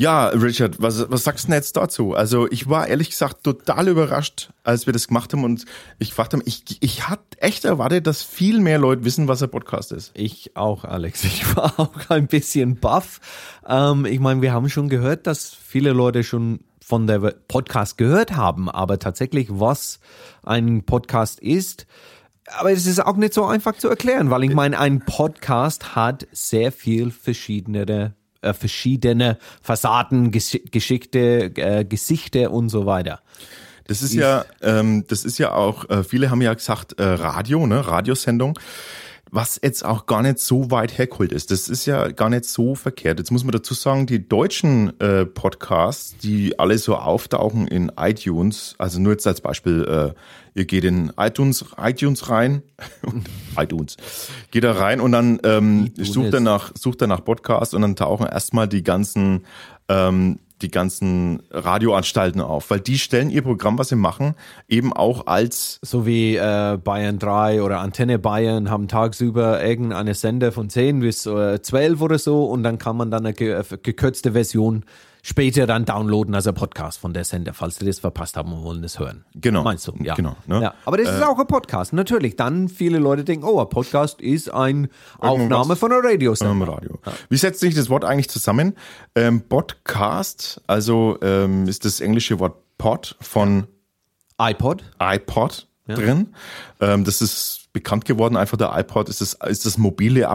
[0.00, 2.14] Ja, Richard, was, was sagst du denn jetzt dazu?
[2.14, 5.64] Also ich war ehrlich gesagt total überrascht, als wir das gemacht haben und
[5.98, 9.50] ich fragte mich, ich, ich hatte echt erwartet, dass viel mehr Leute wissen, was ein
[9.50, 10.12] Podcast ist.
[10.14, 11.24] Ich auch, Alex.
[11.24, 13.18] Ich war auch ein bisschen baff.
[13.66, 18.36] Ähm, ich meine, wir haben schon gehört, dass viele Leute schon von der Podcast gehört
[18.36, 19.98] haben, aber tatsächlich, was
[20.44, 21.88] ein Podcast ist,
[22.56, 26.28] aber es ist auch nicht so einfach zu erklären, weil ich meine, ein Podcast hat
[26.30, 33.20] sehr viel verschiedene äh, verschiedene Fassaden, Gesch Geschichte, äh, Gesichter und so weiter.
[33.86, 37.66] Das ist ja, ähm, das ist ja auch, äh, viele haben ja gesagt, äh, Radio,
[37.66, 38.58] ne, Radiosendung
[39.30, 41.50] was jetzt auch gar nicht so weit hergeholt ist.
[41.50, 43.18] Das ist ja gar nicht so verkehrt.
[43.18, 48.74] Jetzt muss man dazu sagen, die deutschen äh, Podcasts, die alle so auftauchen in iTunes,
[48.78, 52.62] also nur jetzt als Beispiel, äh, ihr geht in iTunes, iTunes rein,
[53.56, 53.96] iTunes,
[54.50, 57.96] geht da rein und dann ähm, sucht er nach, sucht er nach Podcast und dann
[57.96, 59.44] tauchen erstmal die ganzen
[59.88, 64.34] ähm, die ganzen Radioanstalten auf, weil die stellen ihr Programm, was sie machen,
[64.68, 70.52] eben auch als so wie äh, Bayern 3 oder Antenne Bayern haben tagsüber irgendeine Sender
[70.52, 74.32] von 10 bis äh, 12 oder so und dann kann man dann eine ge gekürzte
[74.32, 74.84] Version
[75.22, 78.62] später dann downloaden als ein Podcast von der Sender, falls Sie das verpasst haben und
[78.62, 79.24] wollen das hören.
[79.34, 79.62] Genau.
[79.62, 79.92] Meinst du?
[80.02, 80.14] Ja.
[80.14, 80.36] Genau.
[80.46, 80.62] Ne?
[80.62, 80.74] Ja.
[80.84, 82.36] Aber das ist Äh, auch ein Podcast, natürlich.
[82.36, 86.58] Dann viele Leute denken, oh, ein Podcast ist eine Aufnahme von einer Radiosendung.
[86.60, 86.98] Vom Radio.
[87.28, 88.74] Wie setzt sich das Wort eigentlich zusammen?
[89.14, 93.66] Ähm, Podcast, also ähm, ist das englische Wort Pod von
[94.40, 95.96] iPod, iPod Ja.
[95.96, 96.34] drin.
[96.80, 98.36] Ähm, das ist bekannt geworden.
[98.36, 100.28] Einfach der iPod ist das, ist das mobile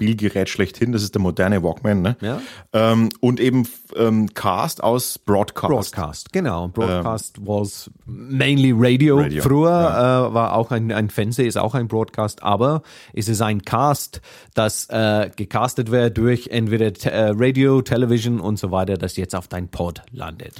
[0.00, 0.92] Abspielgerät schlechthin.
[0.92, 2.00] Das ist der moderne Walkman.
[2.00, 2.16] Ne?
[2.20, 2.40] Ja.
[2.72, 5.94] Ähm, und eben ähm, Cast aus Broadcast.
[5.94, 6.68] Broadcast, genau.
[6.68, 9.18] Broadcast was mainly Radio.
[9.18, 9.68] Radio, Früher
[10.30, 12.82] äh, war auch ein, ein Fernseher, ist auch ein Broadcast, aber
[13.12, 14.22] es ist ein Cast,
[14.54, 19.48] das äh, gecastet wird durch entweder äh, Radio, Television und so weiter, das jetzt auf
[19.48, 20.54] dein Pod landet.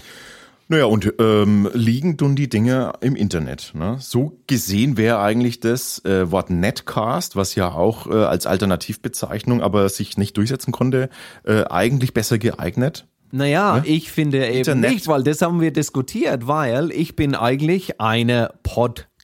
[0.70, 3.72] Naja, und ähm, liegen tun die Dinge im Internet.
[3.74, 3.96] Ne?
[3.98, 9.88] So gesehen wäre eigentlich das äh, Wort Netcast, was ja auch äh, als Alternativbezeichnung aber
[9.88, 11.08] sich nicht durchsetzen konnte,
[11.42, 13.08] äh, eigentlich besser geeignet.
[13.32, 14.90] Naja, ich finde eben Internet.
[14.92, 18.52] nicht, weil das haben wir diskutiert, weil ich bin eigentlich eine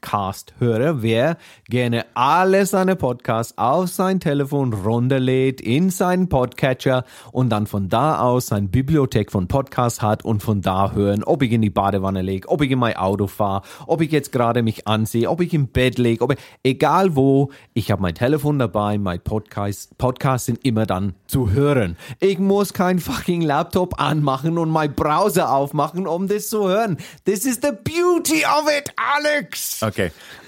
[0.06, 1.36] Podcast-Hörer, wer
[1.68, 8.20] gerne alle seine Podcasts auf sein Telefon runterlädt, in seinen Podcatcher und dann von da
[8.20, 12.22] aus sein Bibliothek von Podcasts hat und von da hören, ob ich in die Badewanne
[12.22, 15.52] lege, ob ich in mein Auto fahre, ob ich jetzt gerade mich ansehe, ob ich
[15.52, 20.46] im Bett lege, ob ich, egal wo, ich habe mein Telefon dabei, mein Podcast, Podcasts
[20.46, 21.96] sind immer dann zu hören.
[22.20, 26.96] Ich muss kein fucking Laptop anmachen und mein Browser aufmachen, um das zu hören.
[27.24, 29.82] This is the beauty of it, Alex!
[29.82, 29.95] Okay,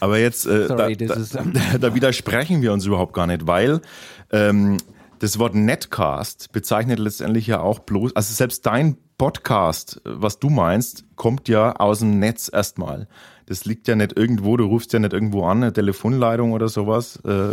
[0.01, 3.81] aber jetzt äh, Sorry, da, da, da widersprechen wir uns überhaupt gar nicht, weil
[4.31, 4.79] ähm,
[5.19, 11.05] das Wort Netcast bezeichnet letztendlich ja auch bloß, also selbst dein Podcast, was du meinst,
[11.17, 13.09] kommt ja aus dem Netz erstmal.
[13.47, 17.17] Das liegt ja nicht irgendwo, du rufst ja nicht irgendwo an, eine Telefonleitung oder sowas
[17.25, 17.53] äh,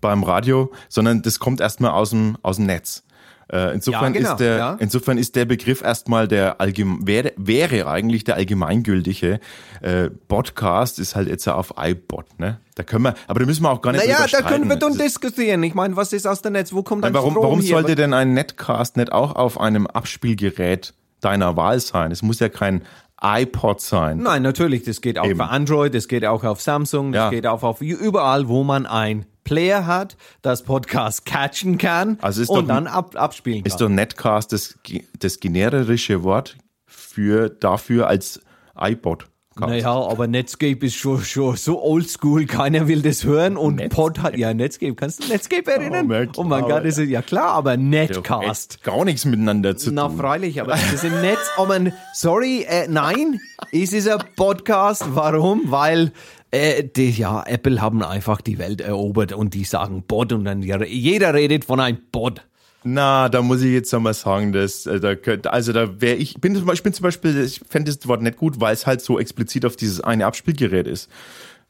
[0.00, 3.04] beim Radio, sondern das kommt erstmal aus dem, aus dem Netz.
[3.52, 4.76] Äh, insofern, Ja, genau, ist der, ja.
[4.80, 9.40] insofern ist der Begriff erstmal der allgeme wäre, wäre eigentlich der allgemeingültige.
[9.82, 12.58] Äh, Podcast ist halt jetzt auf iBot, ne?
[12.76, 14.96] Da können wir, aber da müssen wir auch gar nicht Naja, da können wir dann
[14.96, 15.62] diskutieren.
[15.64, 16.72] Ich meine, was ist aus dem Netz?
[16.72, 17.70] Wo kommt Nein, warum, Strom warum hier?
[17.74, 22.10] sollte denn ein Netcast nicht auch auf einem Abspielgerät deiner Wahl sein?
[22.10, 22.82] Es muss ja kein
[23.22, 24.18] iPod sein.
[24.18, 25.36] Nein, natürlich, das geht auch Eben.
[25.36, 27.30] für Android, das geht auch auf Samsung, das Ja.
[27.30, 32.48] geht auch auf überall, wo man ein Player hat, das Podcast catchen kann Also ist
[32.48, 33.66] und doch- dann ab, abspielen kann.
[33.66, 34.78] Ist doch Netcast das,
[35.18, 36.56] das generische Wort
[36.86, 38.40] für dafür als
[38.78, 39.26] iPod?
[39.58, 44.36] Naja, aber Netscape ist schon, schon so oldschool, keiner will das hören und Pod hat,
[44.36, 46.06] ja, Netscape, kannst du Netscape erinnern?
[46.08, 48.74] na Oh, mein klar, Gott, das ist, ja klar, aber Netcast.
[48.74, 50.16] Hat gar nichts miteinander zu Na, tun.
[50.16, 51.50] freilich, aber das ist im Netz.
[51.56, 51.78] Aber
[52.14, 53.40] sorry, äh, nein,
[53.72, 55.04] es ist ein Podcast.
[55.10, 55.62] Warum?
[55.70, 56.12] Weil
[56.50, 60.62] äh, die, ja, Apple haben einfach die Welt erobert und die sagen Bot und dann
[60.62, 62.42] ja, jeder redet von einem Bot.
[62.84, 66.40] Na, da muss ich jetzt einmal sagen, dass äh, da könnte, also da wäre ich,
[66.40, 68.86] bin zum Beispiel, ich bin zum Beispiel, ich fände das Wort nicht gut, weil es
[68.86, 71.08] halt so explizit auf dieses eine Abspielgerät ist.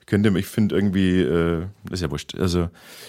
[0.07, 2.35] Könnte, ich finde irgendwie, äh, ist ja wurscht.
[2.37, 2.69] Also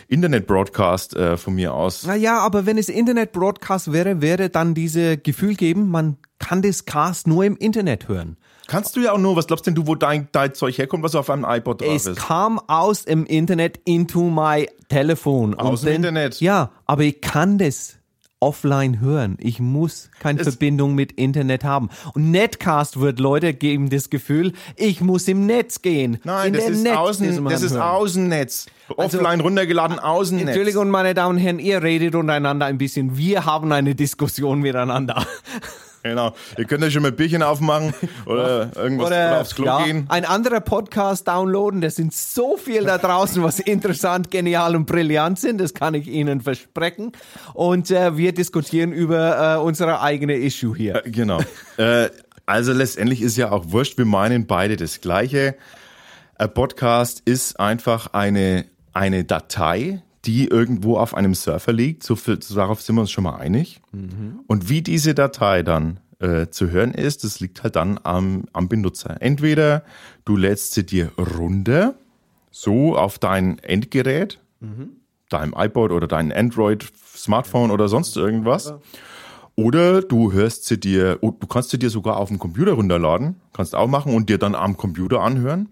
[0.09, 2.05] Internet-Broadcast äh, von mir aus.
[2.05, 7.25] Naja, aber wenn es Internet-Broadcast wäre, wäre dann diese Gefühl geben, man kann das Cast
[7.25, 8.37] nur im Internet hören.
[8.73, 11.13] Kannst du ja auch nur, was glaubst denn du, wo dein, dein Zeug herkommt, was
[11.13, 12.17] auf einem iPod drauf Es ist?
[12.17, 15.53] kam aus dem Internet into my Telefon.
[15.53, 16.41] Aus dem Internet?
[16.41, 17.97] Ja, aber ich kann das
[18.39, 19.37] offline hören.
[19.39, 21.89] Ich muss keine Verbindung mit Internet haben.
[22.15, 26.17] Und Netcast wird Leute geben das Gefühl, ich muss im Netz gehen.
[26.23, 27.81] Nein, In das ist, Netz Außen, das ist hören.
[27.83, 28.65] Außennetz.
[28.97, 30.47] Also- Offline runtergeladen, Außennetz.
[30.47, 33.17] Entschuldigung, meine Damen und Herren, ihr redet untereinander ein bisschen.
[33.17, 35.25] Wir haben eine Diskussion miteinander.
[36.03, 36.33] Genau.
[36.57, 37.93] Ihr könnt euch schon mal ein Bierchen aufmachen
[38.25, 40.05] oder irgendwas oder, aufs Klo ja, gehen.
[40.09, 41.81] ein anderer Podcast downloaden.
[41.81, 45.59] Da sind so viel da draußen, was interessant, genial und brillant sind.
[45.61, 47.13] Das kann ich Ihnen versprechen.
[47.53, 51.05] Und äh, wir diskutieren über äh, unsere eigene Issue hier.
[51.05, 51.39] Äh, Genau.
[51.77, 52.09] äh,
[52.45, 55.55] also letztendlich ist ja auch wurscht, wir meinen beide das Gleiche.
[56.35, 62.03] Ein Podcast ist einfach eine, eine Datei, die irgendwo auf einem Server liegt.
[62.03, 63.81] So viel, so darauf sind wir uns schon mal einig.
[64.47, 68.69] Und wie diese Datei dann äh, zu hören ist, das liegt halt dann am, am
[68.69, 69.17] Benutzer.
[69.21, 69.83] Entweder
[70.25, 71.95] du lädst sie dir runter,
[72.51, 74.39] so auf dein Endgerät,
[75.29, 78.73] deinem iPod oder dein Android-Smartphone oder sonst irgendwas.
[79.55, 83.35] Oder du hörst sie dir, oh, du kannst sie dir sogar auf dem Computer runterladen,
[83.53, 85.69] kannst auch machen und dir dann am Computer anhören.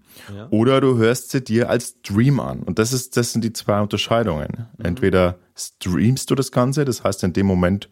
[0.52, 2.60] Oder du hörst sie dir als Stream an.
[2.62, 4.68] Und das ist, das sind die zwei Unterscheidungen.
[4.78, 7.90] Entweder streamst du das Ganze, das heißt in dem Moment,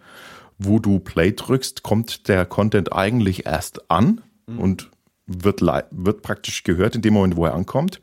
[0.60, 4.92] wo du Play drückst, kommt der Content eigentlich erst an und
[5.26, 8.02] wird, wird praktisch gehört in dem Moment, wo er ankommt.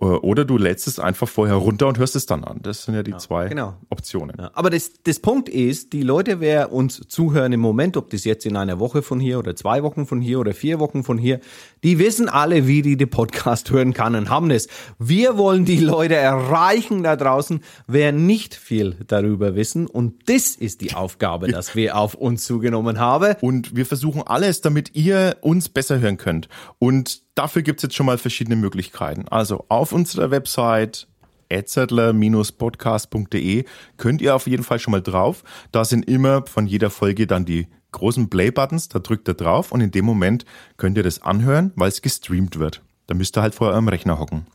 [0.00, 2.60] Äh, Oder du lädst es einfach vorher runter und hörst es dann an.
[2.62, 3.74] Das sind ja die zwei genau.
[3.90, 4.36] Optionen.
[4.38, 8.24] Ja, aber das, das Punkt ist, die Leute, wer uns zuhören im Moment, ob das
[8.24, 11.18] jetzt in einer Woche von hier oder zwei Wochen von hier oder vier Wochen von
[11.18, 11.40] hier,
[11.82, 14.68] die wissen alle, wie die den Podcast hören kann und haben das.
[14.98, 19.86] Wir wollen die Leute erreichen da draußen, wer nicht viel darüber wissen.
[19.86, 23.34] Und das ist die Aufgabe, dass wir auf uns zugenommen haben.
[23.40, 26.48] Und wir versuchen alles, damit ihr uns besser hören könnt.
[26.78, 29.28] Und dafür gibt's jetzt schon mal verschiedene Möglichkeiten.
[29.28, 31.06] Also auf unserer Website
[31.48, 33.64] etzertler-podcast.de
[33.96, 35.44] könnt ihr auf jeden Fall schon mal drauf.
[35.72, 39.80] Da sind immer von jeder Folge dann die großen Play-Buttons, da drückt ihr drauf und
[39.80, 40.44] in dem Moment
[40.76, 42.82] könnt ihr das anhören, weil es gestreamt wird.
[43.06, 44.46] Da müsst ihr halt vor eurem Rechner hocken.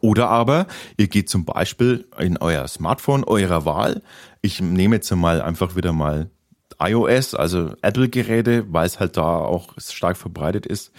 [0.00, 4.00] Oder aber ihr geht zum Beispiel in euer Smartphone eurer Wahl.
[4.40, 6.30] Ich nehme jetzt mal einfach wieder mal
[6.80, 10.92] iOS, also Apple-Geräte, weil es halt da auch stark verbreitet ist.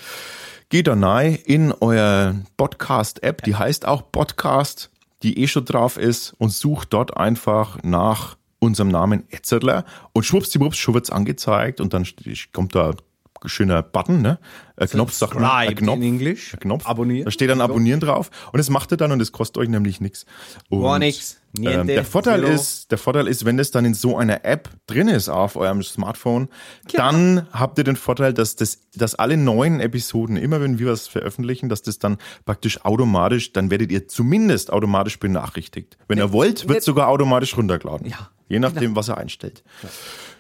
[0.73, 4.89] Geht da rein in euer Podcast-App, die heißt auch Podcast,
[5.21, 10.75] die eh schon drauf ist und sucht dort einfach nach unserem Namen Etzertler und schwuppsdiwupps,
[10.77, 12.07] schon wird's angezeigt und dann
[12.53, 12.95] kommt da
[13.45, 14.39] schöner Button, ne?
[14.75, 16.53] Ein Knopf, sagt man, ein Knopf, in Englisch.
[16.53, 16.85] ein Knopf.
[16.85, 17.25] Abonnieren.
[17.25, 20.01] Da steht dann Abonnieren drauf und das macht ihr dann und das kostet euch nämlich
[20.01, 20.25] nichts.
[20.69, 20.99] Gar.
[21.55, 21.81] Niente.
[21.81, 22.51] Ähm, der Vorteil Zero.
[22.51, 25.83] ist, der Vorteil ist, wenn das dann in so einer App drin ist auf eurem
[25.83, 26.49] Smartphone,
[26.93, 31.07] dann habt ihr den Vorteil, dass das, dass alle neuen Episoden, immer wenn wir was
[31.07, 35.97] veröffentlichen, dass das dann praktisch automatisch, dann werdet ihr zumindest automatisch benachrichtigt.
[36.07, 38.07] Wenn ihr wollt, wird sogar automatisch runtergeladen.
[38.07, 38.31] Ja.
[38.49, 39.63] Je nachdem, was er einstellt.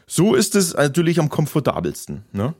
[0.07, 2.25] So ist es natürlich am komfortabelsten.
[2.31, 2.53] Ne?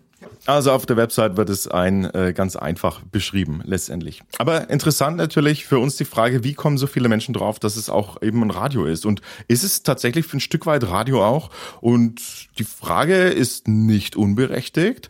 [0.45, 4.23] Also auf der Website wird es ein äh, ganz einfach beschrieben letztendlich.
[4.37, 7.89] Aber interessant natürlich für uns die Frage, wie kommen so viele Menschen drauf, dass es
[7.89, 9.05] auch eben ein Radio ist?
[9.05, 11.49] Und ist es tatsächlich für ein Stück weit Radio auch?
[11.79, 12.21] Und
[12.57, 15.09] die Frage ist nicht unberechtigt.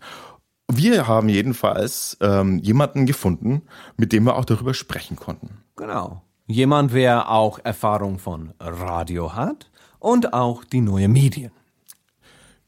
[0.71, 3.63] Wir haben jedenfalls ähm, jemanden gefunden,
[3.97, 5.49] mit dem wir auch darüber sprechen konnten.
[5.75, 6.21] Genau.
[6.45, 11.51] Jemand, wer auch Erfahrung von Radio hat und auch die neuen Medien.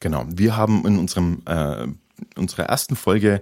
[0.00, 0.24] Genau.
[0.28, 1.86] Wir haben in unserem äh,
[2.36, 3.40] unserer ersten Folge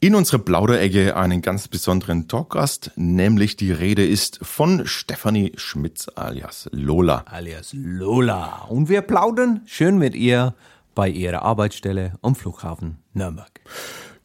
[0.00, 6.68] in unserer Plauderecke einen ganz besonderen Talkgast, nämlich die Rede ist von Stefanie Schmitz alias
[6.72, 7.24] Lola.
[7.26, 8.64] Alias Lola.
[8.68, 10.54] Und wir plaudern schön mit ihr
[10.94, 13.60] bei ihrer Arbeitsstelle am Flughafen Nürnberg.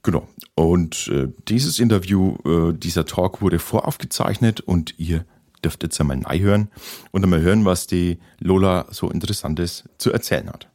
[0.02, 0.28] Genau.
[0.56, 5.26] Und äh, dieses Interview, äh, dieser Talk wurde voraufgezeichnet und ihr
[5.64, 6.70] dürft jetzt einmal hören
[7.12, 10.68] und einmal hören, was die Lola so Interessantes zu erzählen hat.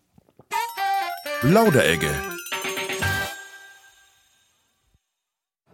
[1.41, 2.11] Plauderecke.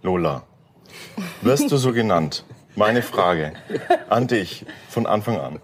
[0.03, 0.43] Lola,
[1.43, 2.45] wirst du so genannt?
[2.77, 3.53] Meine Frage
[4.09, 5.61] an dich von Anfang an.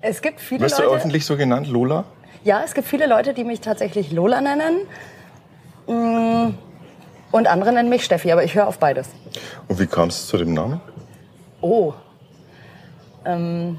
[0.00, 0.96] Es gibt viele Wirst du Leute.
[0.96, 2.04] öffentlich so genannt, Lola?
[2.44, 4.80] Ja, es gibt viele Leute, die mich tatsächlich Lola nennen.
[5.86, 6.54] Mm,
[7.32, 9.08] Und andere nennen mich Steffi, aber ich höre auf beides.
[9.68, 10.80] Und wie kam es zu dem Namen?
[11.60, 11.92] Oh.
[13.24, 13.78] Ähm,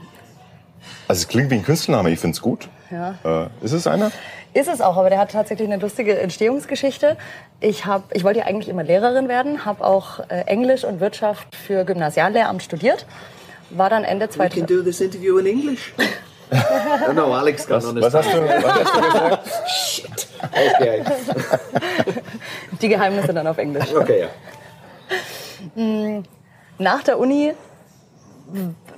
[1.08, 2.68] Also es klingt wie ein Künstlername, ich finde es gut.
[2.92, 3.16] ja.
[3.24, 4.12] Äh, ist es einer?
[4.58, 7.16] Ist es auch, aber der hat tatsächlich eine lustige Entstehungsgeschichte.
[7.60, 11.56] Ich, hab, ich wollte ja eigentlich immer Lehrerin werden, habe auch äh, Englisch und Wirtschaft
[11.56, 13.06] für Gymnasiallehramt studiert.
[13.70, 14.68] War dann Ende 2000.
[14.68, 15.94] do this interview in English.
[17.14, 19.48] no, Alex kann Was hast du, was hast du gesagt?
[19.70, 20.28] Shit.
[20.76, 21.04] Okay.
[22.82, 23.94] Die Geheimnisse dann auf Englisch.
[23.94, 24.26] Okay,
[25.76, 25.84] ja.
[25.84, 26.24] Mm,
[26.80, 27.54] Nach der Uni,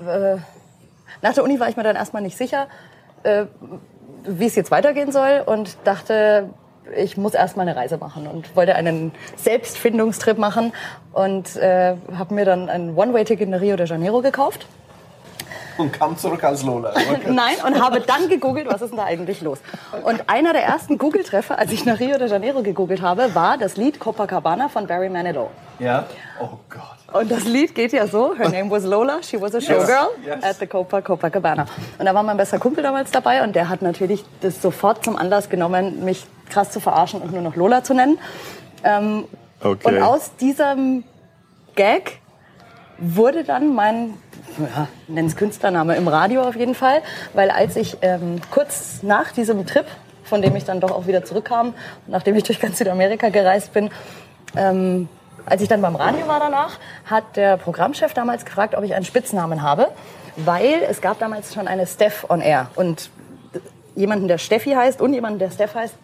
[0.08, 0.38] äh,
[1.22, 2.70] nach der Uni war ich mir dann erstmal nicht sicher,
[3.24, 3.46] äh,
[4.26, 6.50] wie es jetzt weitergehen soll und dachte,
[6.96, 10.74] ich muss erstmal eine Reise machen und wollte einen Selbstfindungstrip machen
[11.14, 14.66] und äh, habe mir dann ein One-Way-Ticket nach Rio de Janeiro gekauft.
[15.78, 16.94] Und kam zurück als Lola.
[17.28, 19.60] Nein, und habe dann gegoogelt, was ist denn da eigentlich los.
[20.04, 23.78] Und einer der ersten Google-Treffer, als ich nach Rio de Janeiro gegoogelt habe, war das
[23.78, 25.50] Lied Copacabana von Barry Manilow.
[25.80, 26.06] Ja?
[26.42, 26.99] Oh Gott.
[27.14, 30.44] Und das Lied geht ja so, her name was Lola, she was a showgirl Yes.
[30.44, 31.66] at the Copa Copacabana.
[31.98, 35.16] Und da war mein bester Kumpel damals dabei und der hat natürlich das sofort zum
[35.18, 38.18] Anlass genommen, mich krass zu verarschen und nur noch Lola zu nennen.
[38.84, 39.26] Ähm,
[39.62, 39.88] Okay.
[39.90, 41.04] Und aus diesem
[41.76, 42.20] Gag
[42.98, 44.14] wurde dann mein,
[44.58, 47.02] ja, nenn es Künstlername im Radio auf jeden Fall,
[47.34, 49.86] weil als ich ähm, kurz nach diesem Trip,
[50.24, 51.74] von dem ich dann doch auch wieder zurückkam,
[52.08, 53.90] nachdem ich durch ganz Südamerika gereist bin,
[54.56, 55.10] ähm,
[55.46, 59.06] als ich dann beim Radio war danach, hat der Programmchef damals gefragt, ob ich einen
[59.06, 59.88] Spitznamen habe,
[60.36, 63.10] weil es gab damals schon eine Steph on Air und
[63.96, 65.96] jemanden, der Steffi heißt und jemanden, der Steph heißt,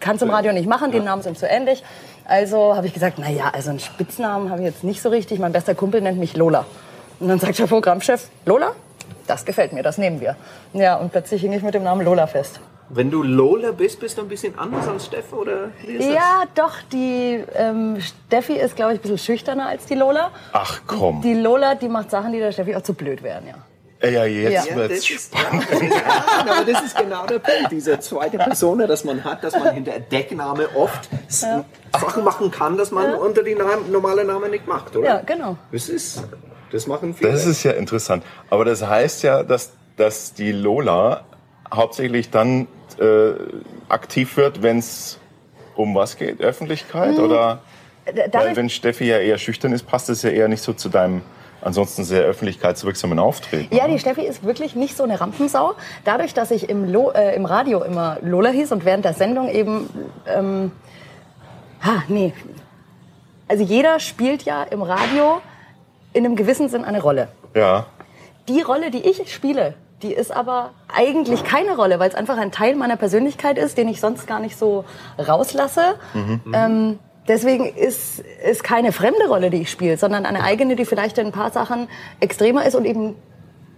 [0.00, 1.84] kann zum Radio nicht machen, die Namen sind zu ähnlich.
[2.24, 5.38] Also habe ich gesagt, na ja, also einen Spitznamen habe ich jetzt nicht so richtig.
[5.38, 6.64] Mein bester Kumpel nennt mich Lola.
[7.20, 8.72] Und dann sagt der Programmchef, Lola,
[9.26, 10.36] das gefällt mir, das nehmen wir.
[10.72, 12.60] Ja, und plötzlich hing ich mit dem Namen Lola fest.
[12.88, 16.44] Wenn du Lola bist, bist du ein bisschen anders als Steff, oder wie ist Ja,
[16.54, 20.30] doch, die ähm, Steffi ist, glaube ich, ein bisschen schüchterner als die Lola.
[20.52, 21.20] Ach komm.
[21.22, 23.54] Die Lola, die macht Sachen, die der Steffi auch zu blöd wären, ja.
[24.08, 25.66] Ja, jetzt Ja, wird's das ist- spannend.
[26.46, 27.72] Ja, aber das ist genau der Punkt.
[27.72, 31.46] Diese zweite Person, dass man hat, dass man hinter Deckname oft s-
[31.98, 35.06] Sachen machen kann, dass man unter die Namen, normale Namen nicht macht, oder?
[35.08, 35.56] Ja, genau.
[35.72, 36.22] Das ist,
[36.70, 37.32] das machen viele.
[37.32, 38.22] Das ist ja interessant.
[38.50, 41.24] Aber das heißt ja, dass, dass die Lola
[41.74, 42.68] hauptsächlich dann
[43.00, 43.32] äh,
[43.88, 45.18] aktiv wird, wenn es
[45.74, 46.40] um was geht?
[46.40, 47.16] Öffentlichkeit?
[47.16, 47.24] Hm.
[47.24, 47.60] Oder?
[48.06, 50.88] dadurch- Weil wenn Steffi ja eher schüchtern ist, passt es ja eher nicht so zu
[50.88, 51.22] deinem
[51.62, 53.74] ansonsten sehr öffentlichkeitswirksamen Auftreten.
[53.74, 55.74] Ja, die Steffi ist wirklich nicht so eine Rampensau.
[56.04, 59.48] Dadurch, dass ich im, Lo äh, im Radio immer Lola hieß und während der Sendung
[59.48, 59.88] eben,
[60.28, 60.70] ähm,
[61.82, 62.32] ha, nee.
[63.48, 65.40] Also jeder spielt ja im Radio
[66.12, 67.28] in einem gewissen Sinn eine Rolle.
[67.54, 67.86] Ja.
[68.48, 69.74] Die Rolle, die ich spiele,
[70.06, 73.88] die ist aber eigentlich keine Rolle, weil es einfach ein Teil meiner Persönlichkeit ist, den
[73.88, 74.84] ich sonst gar nicht so
[75.18, 75.96] rauslasse.
[76.54, 81.18] Ähm, deswegen ist es keine fremde Rolle, die ich spiele, sondern eine eigene, die vielleicht
[81.18, 81.88] in ein paar Sachen
[82.20, 83.16] extremer ist und eben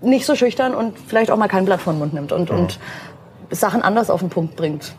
[0.01, 2.79] nicht so schüchtern und vielleicht auch mal kein Blatt vor den Mund nimmt und, und
[3.51, 4.95] Sachen anders auf den Punkt bringt.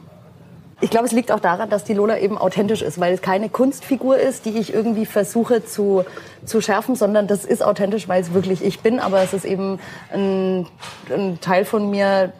[0.81, 3.49] Ich glaube, es liegt auch daran, dass die Lola eben authentisch ist, weil es keine
[3.49, 6.05] Kunstfigur ist, die ich irgendwie versuche zu,
[6.45, 9.79] zu schärfen, sondern das ist authentisch, weil es wirklich ich bin, aber es ist eben
[10.13, 10.67] ein,
[11.13, 12.31] ein Teil von mir,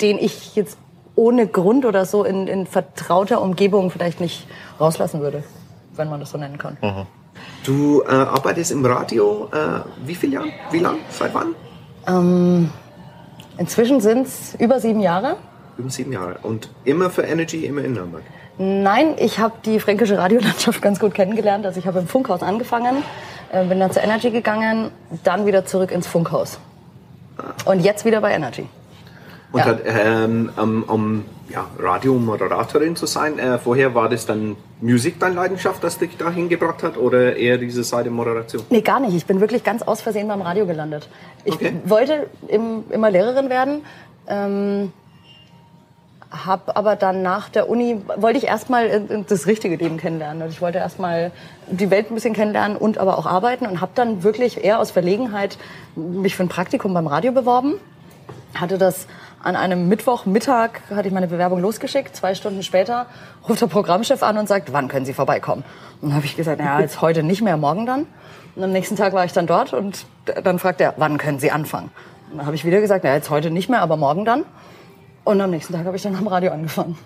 [0.00, 0.78] den ich jetzt
[1.16, 4.46] ohne Grund oder so in, in vertrauter Umgebung vielleicht nicht
[4.78, 5.42] rauslassen würde,
[5.96, 6.76] wenn man das so nennen kann.
[7.64, 10.48] Du äh, arbeitest im Radio, äh, wie viele Jahre?
[10.70, 10.98] Wie lang?
[11.10, 11.54] Seit wann?
[12.06, 12.70] Ähm,
[13.58, 15.36] inzwischen sind es über sieben Jahre.
[15.78, 16.36] Über sieben Jahre.
[16.42, 18.22] Und immer für Energy, immer in Nürnberg.
[18.58, 21.66] Nein, ich habe die fränkische Radiolandschaft ganz gut kennengelernt.
[21.66, 23.02] Also ich habe im Funkhaus angefangen,
[23.52, 24.90] äh, bin dann zur Energy gegangen,
[25.24, 26.58] dann wieder zurück ins Funkhaus.
[27.66, 28.66] Und jetzt wieder bei Energy.
[29.52, 29.66] Und Ja.
[29.66, 35.34] hat, ähm, um, um ja, Radiomoderatorin zu sein, äh, vorher war das dann Musik deine
[35.34, 38.62] Leidenschaft, das dich dahin gebracht hat oder eher diese Seite Moderation?
[38.70, 39.14] Nee, gar nicht.
[39.14, 41.08] Ich bin wirklich ganz aus Versehen beim Radio gelandet.
[41.44, 41.74] Ich Okay.
[41.84, 43.82] wollte im, immer Lehrerin werden.
[44.28, 44.92] Ähm,
[46.30, 50.42] hab aber dann nach der Uni, wollte ich erstmal äh, das richtige Leben kennenlernen.
[50.42, 51.30] Und ich wollte erstmal
[51.68, 54.90] die Welt ein bisschen kennenlernen und aber auch arbeiten und habe dann wirklich eher aus
[54.90, 55.58] Verlegenheit
[55.94, 57.74] mich für ein Praktikum beim Radio beworben.
[58.54, 59.06] Hatte das
[59.42, 62.16] an einem Mittwochmittag, hatte ich meine Bewerbung losgeschickt.
[62.16, 63.06] Zwei Stunden später
[63.48, 65.62] ruft der Programmchef an und sagt, wann können Sie vorbeikommen?
[66.00, 68.06] Und dann habe ich gesagt, naja, jetzt heute nicht mehr, morgen dann.
[68.56, 70.06] Und am nächsten Tag war ich dann dort und
[70.42, 71.90] dann fragt er, wann können Sie anfangen?
[72.30, 74.44] Und dann habe ich wieder gesagt, naja, jetzt heute nicht mehr, aber morgen dann.
[75.26, 76.96] Und am nächsten Tag habe ich dann am Radio angefangen.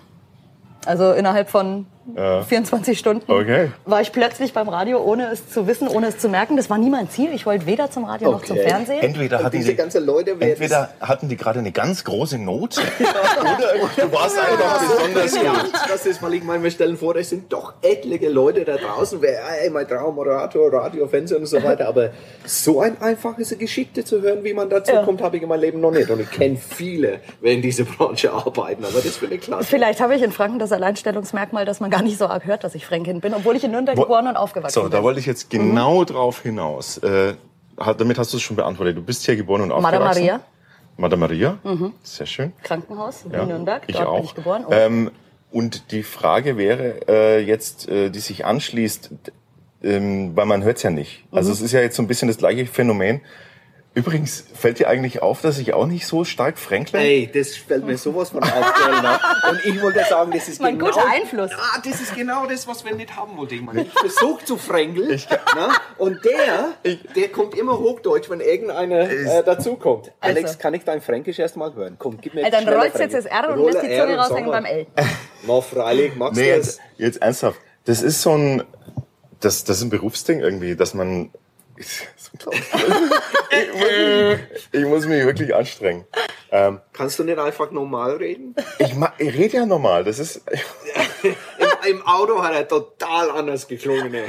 [0.85, 2.41] Also innerhalb von Ja.
[2.41, 3.71] 24 Stunden Okay.
[3.85, 6.57] war ich plötzlich beim Radio, ohne es zu wissen, ohne es zu merken.
[6.57, 7.29] Das war nie mein Ziel.
[7.33, 9.01] Ich wollte weder zum Radio noch zum Fernsehen.
[9.01, 14.37] Entweder hatten, diese die, entweder hatten die gerade eine ganz große Not oder du warst
[14.37, 15.71] einfach besonders ja, gut.
[15.89, 19.21] das ist, weil ich meine, wir stellen vor, es sind doch etliche Leute da draußen,
[19.21, 22.09] wer, ey, mein Traum, Moderator, Radio, Fernsehen und so weiter, aber
[22.45, 25.03] so ein einfaches Geschichte zu hören, wie man dazu Ja.
[25.03, 26.09] kommt, habe ich in meinem Leben noch nicht.
[26.09, 29.65] Und ich kenne viele, wer in dieser Branche arbeiten, aber das finde ich klasse.
[29.65, 32.73] Vielleicht habe ich in Franken das Alleinstellungsmerkmal, dass man gar nicht so arg hört, dass
[32.73, 35.03] ich Fränkin bin, obwohl ich in Nürnberg Wo- geboren und aufgewachsen So, da bin.
[35.03, 36.97] wollte ich jetzt genau drauf hinaus.
[36.97, 37.35] Äh,
[37.97, 38.97] damit hast du es schon beantwortet.
[38.97, 39.99] Du bist hier geboren und aufgewachsen.
[40.01, 40.39] Madame Maria,
[40.97, 41.57] Madame Maria.
[41.63, 41.93] Mhm.
[42.03, 42.53] Sehr schön.
[42.63, 43.83] Krankenhaus Ja, in Nürnberg.
[43.87, 44.15] Ich Dort auch.
[44.15, 44.65] bin ich geboren.
[44.67, 44.71] Oh.
[44.73, 45.11] Ähm,
[45.51, 49.11] und die Frage wäre äh, jetzt, äh, die sich anschließt,
[49.83, 51.23] ähm, weil man hört es ja nicht.
[51.31, 51.53] Also Mhm.
[51.55, 53.21] es ist ja jetzt so ein bisschen das gleiche Phänomen.
[53.93, 56.99] Übrigens, fällt dir eigentlich auf, dass ich auch nicht so stark fränkle?
[56.99, 59.19] Ey, das fällt mir sowas von auf, Kellner.
[59.49, 60.91] Und ich wollte sagen, das ist Mein genau...
[60.91, 61.51] guter Einfluss.
[61.53, 63.55] Ah, das ist genau das, was wir nicht haben wollten.
[63.55, 65.21] Ich, meine, ich versuche zu fränkeln.
[65.55, 66.75] na, und der,
[67.17, 70.13] der kommt immer Hochdeutsch, wenn irgendeiner äh, dazukommt.
[70.21, 70.37] Also.
[70.37, 71.97] Alex, kann ich dein Fränkisch erst mal hören?
[71.99, 73.25] Komm, gib mir Äh, dann schneller rollst du jetzt das.
[73.25, 74.65] R und Rolle lässt die Zunge raushängen beim.
[74.65, 74.87] L.
[75.47, 77.59] Mal freilich, magst Nee, du jetzt, jetzt ernsthaft.
[77.83, 78.63] Das ist so ein,
[79.41, 81.31] das, das ist ein Berufsding irgendwie, dass man,
[82.33, 84.39] ich, muss mich,
[84.71, 86.05] ich muss mich wirklich anstrengen.
[86.51, 88.55] Ähm, Kannst du nicht einfach normal reden?
[88.79, 90.41] ich, ma- ich rede ja normal, das ist,
[91.23, 91.35] Im,
[91.89, 94.13] Im Auto hat er total anders geklungen.
[94.13, 94.23] Ey.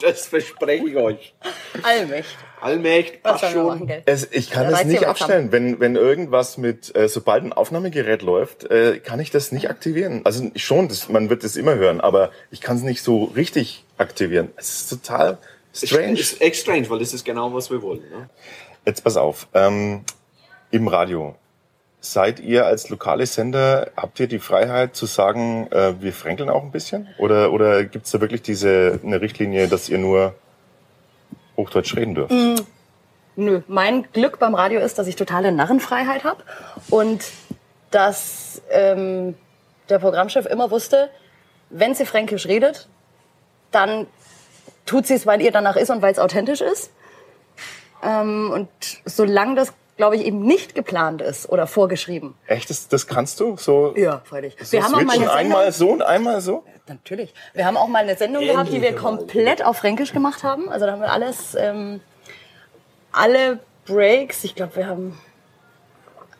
[0.00, 1.34] Das verspreche ich euch.
[1.82, 2.36] Allmächt.
[2.60, 3.66] Allmächt, passt schon.
[3.66, 5.52] machen, es, ich kann das reizt nicht abstellen.
[5.52, 10.20] Wenn, wenn irgendwas mit, äh, sobald ein Aufnahmegerät läuft, äh, kann ich das nicht aktivieren.
[10.24, 13.84] Also schon, das, man wird es immer hören, aber ich kann es nicht so richtig
[13.98, 14.50] aktivieren.
[14.56, 15.38] Es ist total
[15.76, 16.18] strange.
[16.18, 18.00] Ist echt strange, weil das ist genau, was wir wollen.
[18.10, 18.28] Ne?
[18.84, 20.04] Jetzt pass auf, ähm,
[20.70, 21.34] im Radio.
[22.00, 26.62] Seid ihr als lokale Sender, habt ihr die Freiheit zu sagen, äh, wir fränkeln auch
[26.62, 27.08] ein bisschen?
[27.18, 30.34] Oder, oder gibt es da wirklich diese eine Richtlinie, dass ihr nur
[31.56, 32.30] Hochdeutsch reden dürft?
[32.30, 32.56] Mm,
[33.36, 36.42] Nö, mein Glück beim Radio ist, dass ich totale Narrenfreiheit habe
[36.88, 37.22] und
[37.90, 39.34] dass ähm,
[39.90, 41.10] der Programmchef immer wusste,
[41.68, 42.88] wenn sie fränkisch redet,
[43.72, 44.06] dann
[44.86, 46.90] tut sie es, weil ihr danach ist und weil es authentisch ist.
[48.02, 48.68] Ähm, und
[49.04, 52.34] solange das, glaube ich, eben nicht geplant ist oder vorgeschrieben.
[52.46, 53.56] Echt, das, das kannst du?
[53.56, 54.56] So, Ja, freilich.
[54.62, 56.64] so Wir haben auch mal eine einmal Sendung, so und einmal so?
[56.88, 57.34] natürlich.
[57.54, 60.68] Wir haben auch mal eine Sendung gehabt, die wir komplett auf Fränkisch gemacht haben.
[60.68, 62.00] Also da haben wir alles, ähm,
[63.12, 65.18] alle Breaks, ich glaube, wir haben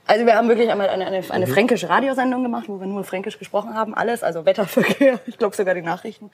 [0.09, 1.51] also wir haben wirklich einmal eine, eine, eine Mhm.
[1.51, 5.75] fränkische Radiosendung gemacht, wo wir nur fränkisch gesprochen haben, alles, also Wetterverkehr, ich glaube sogar
[5.75, 6.31] die Nachrichten.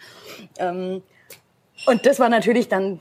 [0.58, 1.02] Ähm,
[1.86, 3.00] und das war natürlich dann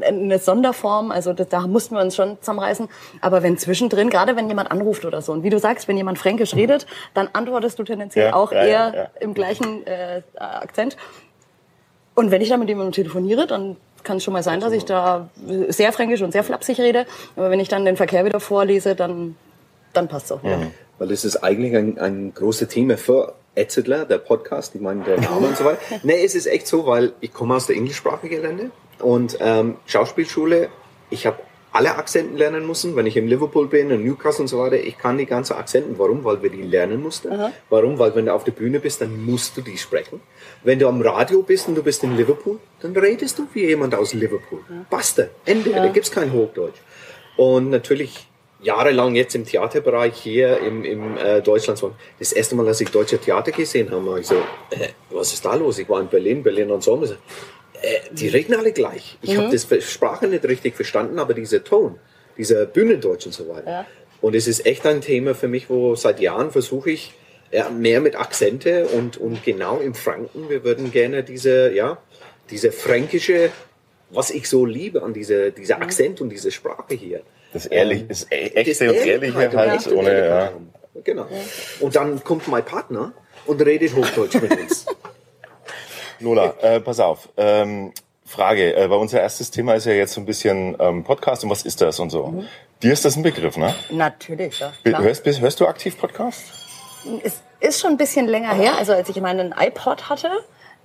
[0.00, 2.88] äh, eine Sonderform, also das, da mussten wir uns schon zusammenreißen.
[3.20, 6.18] Aber wenn zwischendrin, gerade wenn jemand anruft oder so, und wie du sagst, wenn jemand
[6.18, 10.96] fränkisch redet, dann antwortest du tendenziell Ja, auch ja, eher ja, im gleichen äh, Akzent.
[12.14, 14.84] Und wenn ich dann mit jemandem telefoniere, dann kann es schon mal sein, dass ich
[14.84, 15.28] da
[15.68, 17.06] sehr fränkisch und sehr flapsig rede.
[17.36, 19.36] Aber wenn ich dann den Verkehr wieder vorlese, dann,
[19.92, 20.58] dann passt es auch wieder.
[21.00, 25.18] Weil das ist eigentlich ein, ein großes Thema für Etzedler, der Podcast, ich meine, der
[25.18, 25.80] Name und so weiter.
[26.02, 28.64] Nee, es ist echt so, weil ich komme aus der englischsprachigen Länder
[28.98, 30.68] und ähm, Schauspielschule,
[31.08, 31.38] ich habe
[31.72, 34.98] alle Akzenten lernen müssen, wenn ich in Liverpool bin, in Newcastle und so weiter, ich
[34.98, 35.98] kann die ganzen Akzenten.
[35.98, 36.22] Warum?
[36.22, 37.32] Weil wir die lernen mussten.
[37.32, 37.50] Aha.
[37.70, 37.98] Warum?
[37.98, 40.20] Weil wenn du auf der Bühne bist, dann musst du die sprechen.
[40.64, 43.94] Wenn du am Radio bist und du bist in Liverpool, dann redest du wie jemand
[43.94, 44.60] aus Liverpool.
[44.90, 45.28] Basta.
[45.46, 45.70] Ende.
[45.70, 45.86] Ja.
[45.86, 46.80] Da gibt's kein Hochdeutsch.
[47.36, 48.28] Und natürlich
[48.62, 51.82] jahrelang jetzt im Theaterbereich hier im, im äh, Deutschland.
[52.18, 54.36] Das erste Mal, als ich deutsche Theater gesehen habe, war ich so,
[54.70, 55.78] äh, was ist da los?
[55.78, 57.08] Ich war in Berlin, Berlin Ensemble.
[57.08, 57.14] So,
[57.82, 59.16] Äh, die reden alle gleich.
[59.22, 59.38] Ich Mhm.
[59.44, 61.98] habe das Sprache nicht richtig verstanden, aber dieser Ton,
[62.36, 63.70] dieser Bühnendeutsch und so weiter.
[63.70, 63.86] Ja.
[64.20, 67.14] Und es ist echt ein Thema für mich, wo seit Jahren versuche ich
[67.52, 70.50] ja, mehr mit Akzente und, und genau im Franken.
[70.50, 71.96] Wir würden gerne diese, ja,
[72.50, 73.50] diese fränkische,
[74.10, 75.82] was ich so liebe an dieser, dieser Mhm.
[75.82, 77.22] Akzent und diese Sprache hier.
[77.52, 80.52] Das ehrlich, das e- echte und Ehrlichkeit ehrliche und halt, echte ohne, ja.
[81.02, 81.26] Genau.
[81.80, 83.12] Und dann kommt mein Partner
[83.46, 84.86] und redet Hochdeutsch mit uns.
[86.20, 87.28] Lola, äh, pass auf.
[87.36, 87.92] Ähm,
[88.26, 91.50] Frage, äh, weil unser erstes Thema ist ja jetzt so ein bisschen ähm, Podcast und
[91.50, 92.26] was ist das und so.
[92.28, 92.46] Mhm.
[92.82, 93.74] Dir ist das ein Begriff, ne?
[93.90, 94.72] Natürlich, ja.
[94.84, 95.02] Klar.
[95.02, 96.42] Hörst, bist- hörst du aktiv Podcast?
[97.24, 98.74] Es ist schon ein bisschen länger her.
[98.78, 100.28] Also als ich meinen iPod hatte,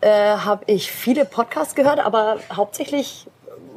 [0.01, 3.27] äh, habe ich viele Podcasts gehört, aber hauptsächlich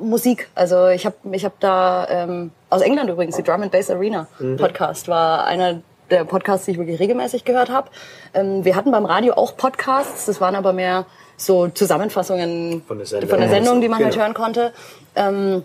[0.01, 0.49] Musik.
[0.55, 4.27] Also ich habe ich hab da ähm, aus England übrigens die Drum and Bass Arena
[4.39, 4.57] Mhm.
[4.57, 7.89] Podcast war einer der Podcasts, die ich wirklich regelmäßig gehört habe.
[8.35, 11.07] Ähm, wir hatten beim Radio auch Podcasts, das waren aber mehr
[11.37, 13.31] so Zusammenfassungen Von der Sendung.
[13.31, 14.25] von der Sendung, die man halt Genau.
[14.25, 14.73] hören konnte.
[15.14, 15.62] Ähm,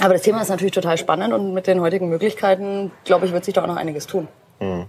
[0.00, 3.44] aber das Thema ist natürlich total spannend und mit den heutigen Möglichkeiten, glaube ich, wird
[3.44, 4.28] sich da auch noch einiges tun.
[4.60, 4.86] Mhm.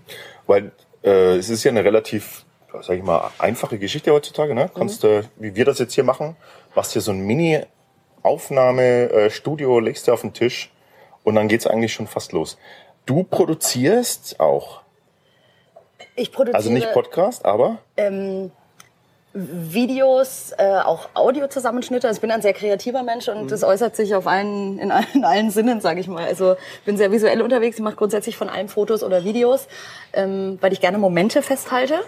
[0.47, 0.71] Weil
[1.03, 2.45] äh, es ist ja eine relativ,
[2.81, 4.53] sag ich mal, einfache Geschichte heutzutage.
[4.53, 4.69] Ne?
[4.75, 6.35] Kannst du, wie wir das jetzt hier machen,
[6.75, 10.71] machst hier so ein Mini-Aufnahme-Studio, legst du auf den Tisch
[11.29, 12.57] und dann geht's eigentlich schon fast los.
[13.05, 14.81] Du produzierst auch,
[16.15, 18.51] Ich produziere also nicht Podcast, aber ähm,
[19.33, 22.07] Videos, äh, auch Audiozusammenschnitte.
[22.07, 23.47] Also ich bin ein sehr kreativer Mensch und Mhm.
[23.47, 26.25] das äußert sich auf allen, in, allen, in allen Sinnen, sage ich mal.
[26.25, 26.55] Also
[26.85, 27.77] bin sehr visuell unterwegs.
[27.77, 29.67] Ich mache grundsätzlich von allem Fotos oder Videos,
[30.13, 31.99] ähm, weil ich gerne Momente festhalte.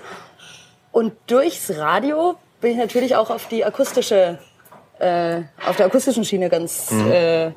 [0.91, 4.39] Und durchs Radio bin ich natürlich auch auf die akustische,
[4.99, 7.11] äh, auf der akustischen Schiene ganz Mhm.
[7.11, 7.51] äh,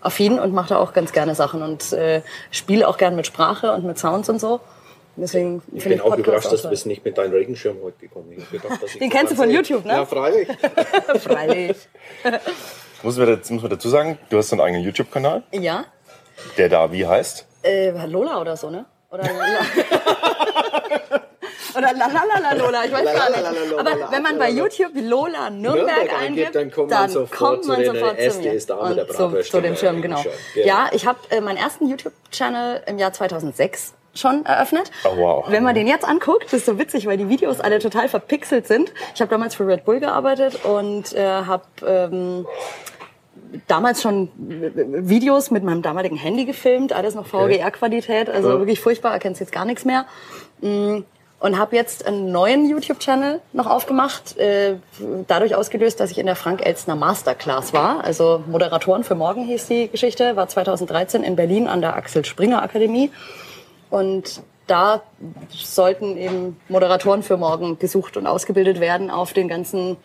[0.00, 3.72] affin und mache da auch ganz gerne Sachen und äh, spiele auch gerne mit Sprache
[3.72, 4.60] und mit Sounds und so.
[5.16, 8.32] Deswegen Ich bin auch Podcasts überrascht, dass du bist nicht mit deinem Regenschirm heute gekommen.
[8.32, 9.50] Ich ich Den kennst du von.
[9.50, 9.92] YouTube, ne?
[9.92, 10.48] Ja, freilich.
[11.20, 11.76] Freilich.
[13.02, 15.42] muss man, dazu, muss man dazu sagen, du hast einen eigenen YouTube-Kanal.
[15.52, 15.84] Ja.
[16.56, 17.46] Der da wie heißt?
[17.62, 18.86] Äh, Lola oder so, ne?
[19.10, 19.24] Oder
[21.76, 23.78] Oder la la la la Lola, ich weiß gar nicht.
[23.78, 24.50] Aber wenn man bei.
[24.50, 29.42] YouTube Lola Nürnberg, eingibt, dann kommt man sofort zu mir.
[29.42, 30.22] zu, dem Schirm, genau.
[30.54, 34.90] Ja, ich habe äh, meinen ersten YouTube-Channel im Jahr 2006 schon eröffnet.
[35.04, 35.44] Oh, wow.
[35.48, 38.66] Wenn man den jetzt anguckt, das ist so witzig, weil die Videos alle total verpixelt
[38.66, 38.92] sind.
[39.14, 42.46] Ich habe damals für Red Bull gearbeitet und äh, habe ähm,
[43.68, 48.58] damals schon Videos mit meinem damaligen Handy gefilmt, alles noch VGR-Qualität, also Ja.
[48.58, 50.06] wirklich furchtbar, erkennst jetzt gar nichts mehr.
[50.60, 51.00] Mm,
[51.40, 54.76] Und habe jetzt einen neuen YouTube-Channel noch aufgemacht, äh,
[55.26, 58.04] dadurch ausgelöst, dass ich in der Frank Elstner Masterclass war.
[58.04, 62.62] Also Moderatoren für morgen hieß die Geschichte, war 2013 in Berlin an der Axel Springer
[62.62, 63.10] Akademie.
[63.88, 65.02] Und da
[65.48, 69.96] sollten eben Moderatoren für morgen gesucht und ausgebildet werden auf den ganzen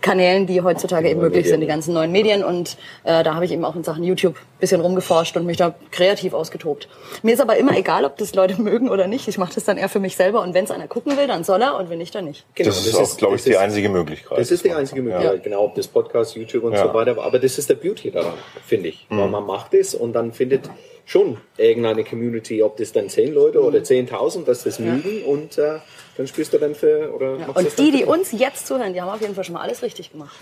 [0.00, 2.44] Kanälen, die heutzutage eben möglich sind, die ganzen neuen Medien.
[2.44, 5.56] Und äh, da habe ich eben auch in Sachen YouTube ein bisschen rumgeforscht und mich
[5.56, 6.88] da kreativ ausgetobt.
[7.22, 9.26] Mir ist aber immer egal, ob das Leute mögen oder nicht.
[9.26, 10.42] Ich mache das dann eher für mich selber.
[10.42, 11.76] Und wenn es einer gucken will, dann soll er.
[11.76, 12.46] Und wenn nicht, dann nicht.
[12.54, 14.38] Genau, das ist auch, glaube ich, das die ist- einzige Möglichkeit.
[14.38, 15.42] Das ist die einzige Möglichkeit, Ja.
[15.42, 16.86] genau, ob das Podcast, YouTube und Ja.
[16.86, 17.18] so weiter.
[17.20, 18.34] Aber das ist der Beauty daran,
[18.64, 19.06] finde ich.
[19.08, 19.32] Weil Mhm.
[19.32, 20.70] man macht es und dann findet
[21.04, 25.78] schon irgendeine Community, ob das dann zehn Leute oder 10.000, dass das mögen und äh,
[26.20, 29.08] dann spielst du für oder machst das Und die, die uns jetzt zuhören, die haben
[29.08, 30.36] auf jeden Fall schon mal alles richtig gemacht.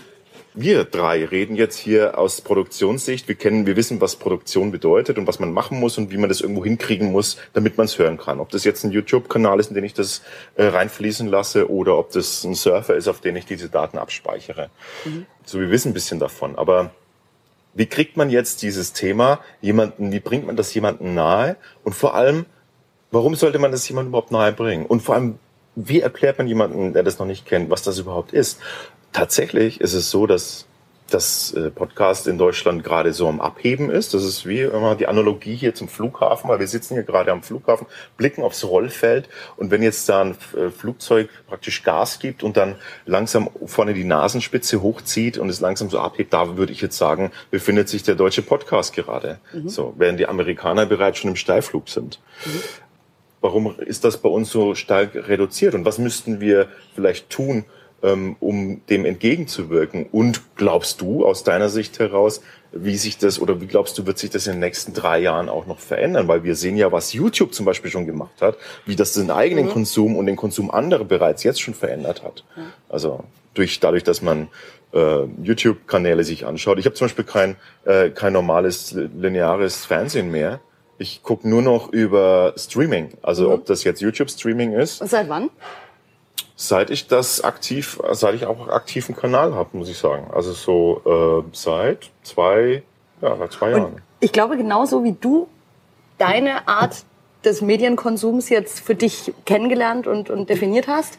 [0.53, 3.29] Wir drei reden jetzt hier aus Produktionssicht.
[3.29, 6.27] Wir kennen, wir wissen, was Produktion bedeutet und was man machen muss und wie man
[6.27, 8.41] das irgendwo hinkriegen muss, damit man es hören kann.
[8.41, 10.21] Ob das jetzt ein YouTube-Kanal ist, in den ich das
[10.57, 14.69] äh, reinfließen lasse, oder ob das ein Surfer ist, auf den ich diese Daten abspeichere.
[15.45, 16.57] So, wir wissen ein bisschen davon.
[16.57, 16.91] Aber
[17.73, 21.55] wie kriegt man jetzt dieses Thema jemanden, wie bringt man das jemandem nahe?
[21.85, 22.47] Und vor allem,
[23.11, 24.85] warum sollte man das jemandem überhaupt nahe bringen?
[24.85, 25.39] Und vor allem,
[25.75, 28.59] wie erklärt man jemanden, der das noch nicht kennt, was das überhaupt ist?
[29.11, 30.65] Tatsächlich ist es so, dass
[31.13, 34.13] das äh, Podcast in Deutschland gerade so am Abheben ist.
[34.13, 37.43] Das ist wie immer die Analogie hier zum Flughafen, weil wir sitzen hier gerade am
[37.43, 42.57] Flughafen, blicken aufs Rollfeld und wenn jetzt da ein äh, Flugzeug praktisch Gas gibt und
[42.57, 46.97] dann langsam vorne die Nasenspitze hochzieht und es langsam so abhebt, da würde ich jetzt
[46.97, 49.39] sagen, befindet sich der deutsche Podcast gerade.
[49.69, 52.19] So, während die Amerikaner bereits schon im Steilflug sind.
[53.41, 57.65] Warum ist das bei uns so stark reduziert und was müssten wir vielleicht tun,
[58.03, 60.05] ähm, um dem entgegenzuwirken?
[60.11, 64.19] Und glaubst du aus deiner Sicht heraus, wie sich das oder wie glaubst du, wird
[64.19, 66.27] sich das in den nächsten drei Jahren auch noch verändern?
[66.27, 69.65] Weil wir sehen ja, was YouTube zum Beispiel schon gemacht hat, wie das den eigenen
[69.65, 69.69] Mhm.
[69.71, 72.43] Konsum und den Konsum anderer bereits jetzt schon verändert hat.
[72.87, 73.23] Also
[73.53, 74.49] durch, dadurch, dass man
[74.93, 76.79] äh, YouTube-Kanäle sich anschaut.
[76.79, 80.59] Ich habe zum Beispiel kein, äh, kein normales lineares Fernsehen mehr.
[80.99, 83.09] Ich gucke nur noch über Streaming.
[83.23, 83.53] Also Mhm.
[83.53, 85.49] ob das jetzt YouTube-Streaming ist, Und seit wann?
[86.55, 90.27] seit ich das aktiv, seit ich auch aktiven Kanal habe, muss ich sagen.
[90.33, 92.83] Also so äh, seit zwei,
[93.21, 94.01] ja, seit zwei Jahren.
[94.19, 95.47] Ich glaube, genauso wie du
[96.17, 97.03] deine Art
[97.45, 101.17] des Medienkonsums jetzt für dich kennengelernt und, und definiert hast,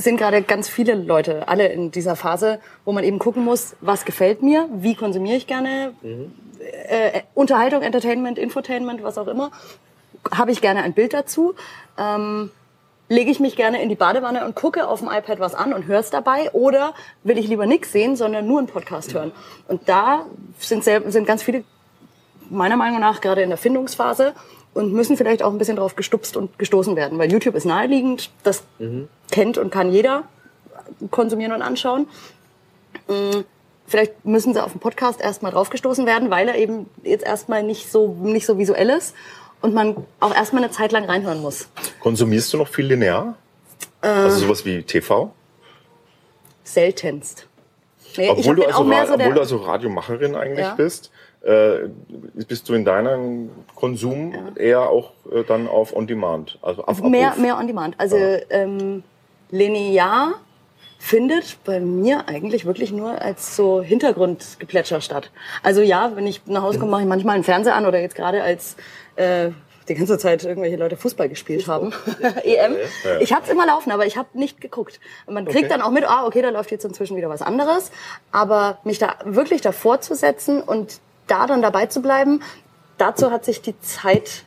[0.00, 4.04] sind gerade ganz viele Leute, alle in dieser Phase, wo man eben gucken muss, was
[4.04, 5.94] gefällt mir, wie konsumiere ich gerne,
[6.88, 9.50] äh, Unterhaltung, Entertainment, Infotainment, was auch immer,
[10.32, 11.54] habe ich gerne ein Bild dazu.
[11.98, 12.50] Ähm,
[13.08, 15.86] lege ich mich gerne in die Badewanne und gucke auf dem iPad was an und
[15.86, 16.94] höre es dabei oder
[17.24, 19.32] will ich lieber nichts sehen, sondern nur einen Podcast hören.
[19.66, 20.26] Und da
[20.60, 21.64] sind, sel- sind ganz viele
[22.50, 24.32] meiner Meinung nach gerade in der Findungsphase
[24.74, 28.30] und müssen vielleicht auch ein bisschen drauf gestupst und gestoßen werden, weil YouTube ist naheliegend,
[28.44, 28.62] das
[29.30, 30.24] kennt und kann jeder
[31.10, 32.06] konsumieren und anschauen.
[33.08, 33.40] Mm,
[33.86, 37.90] Vielleicht müssen sie auf den Podcast erstmal draufgestoßen werden, weil er eben jetzt erstmal nicht
[37.90, 39.16] so, nicht so visuell ist
[39.62, 41.68] und man auch erstmal eine Zeit lang reinhören muss.
[41.98, 43.34] Konsumierst du noch viel linear?
[44.00, 45.32] Äh, Also sowas wie TV?
[46.62, 47.46] seltenst.
[48.16, 50.74] Nee, obwohl, du also, auch mehr Ra- so obwohl du also Radiomacherin eigentlich Ja.
[50.74, 51.10] bist,
[51.42, 51.88] äh,
[52.48, 57.42] bist du in deinem Konsum eher auch äh, dann auf On-Demand, also auf mehr, Abruf.
[57.42, 57.94] mehr on demand.
[57.98, 58.16] Also
[58.50, 59.02] ähm,
[59.50, 60.34] linear
[60.98, 65.30] findet bei mir eigentlich wirklich nur als so Hintergrundgeplätscher statt.
[65.62, 68.14] Also ja, wenn ich nach Hause komme, mache ich manchmal einen Fernseher an oder jetzt
[68.16, 68.76] gerade als
[69.16, 69.48] äh,
[69.88, 71.92] die ganze Zeit irgendwelche Leute Fußball gespielt haben.
[72.44, 72.76] EM.
[73.02, 73.18] Ja.
[73.20, 75.00] Ich habe es immer laufen, aber ich habe nicht geguckt.
[75.26, 75.68] Man kriegt Okay.
[75.68, 77.90] dann auch mit, ah, okay, da läuft jetzt inzwischen wieder was anderes.
[78.30, 81.00] Aber mich da wirklich davor zu setzen und
[81.30, 82.42] da dann dabei zu bleiben,
[82.98, 84.44] dazu hat sich die Zeit,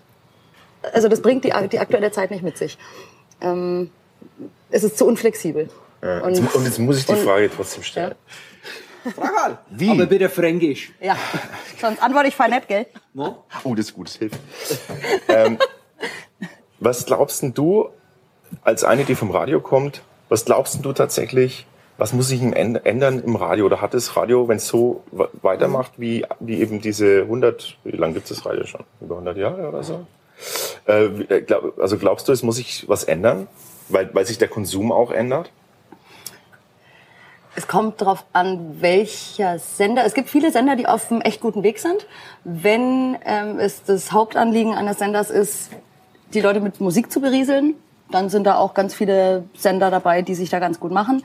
[0.94, 2.78] also das bringt die, die aktuelle Zeit nicht mit sich.
[3.42, 3.90] Ähm,
[4.70, 5.70] es ist zu unflexibel.
[6.02, 8.16] Ja, Und- jetzt, und jetzt muss ich die und- Frage trotzdem stellen.
[9.70, 9.90] Wie?
[9.90, 10.94] Aber bitte Fränkisch.
[11.02, 11.18] Ja,
[11.80, 12.86] sonst antworte ich nett, gell?
[13.16, 14.40] Oh, das ist gut, das hilft.
[15.28, 15.58] ähm,
[16.80, 17.90] was glaubst denn du,
[18.64, 21.66] als eine, die vom Radio kommt, was glaubst denn du tatsächlich,
[21.98, 23.66] Was muss sich ändern im Radio?
[23.66, 25.04] Oder hat das Radio, wenn es so
[25.42, 28.82] weitermacht, wie, wie eben diese 100, wie lange gibt es das Radio schon?
[29.00, 30.06] Über 100 Jahre oder so?
[30.88, 33.48] Äh, äh, glaub, also glaubst du, es muss sich was ändern?
[33.90, 35.52] Weil, weil sich der Konsum auch ändert?
[37.56, 40.04] Es kommt darauf an, welcher Sender.
[40.06, 42.08] Es gibt viele Sender, die auf einem echt guten Weg sind.
[42.44, 45.70] Wenn ähm, es das Hauptanliegen eines Senders ist,
[46.34, 47.76] die Leute mit Musik zu berieseln,
[48.10, 51.24] dann sind da auch ganz viele Sender dabei, die sich da ganz gut machen.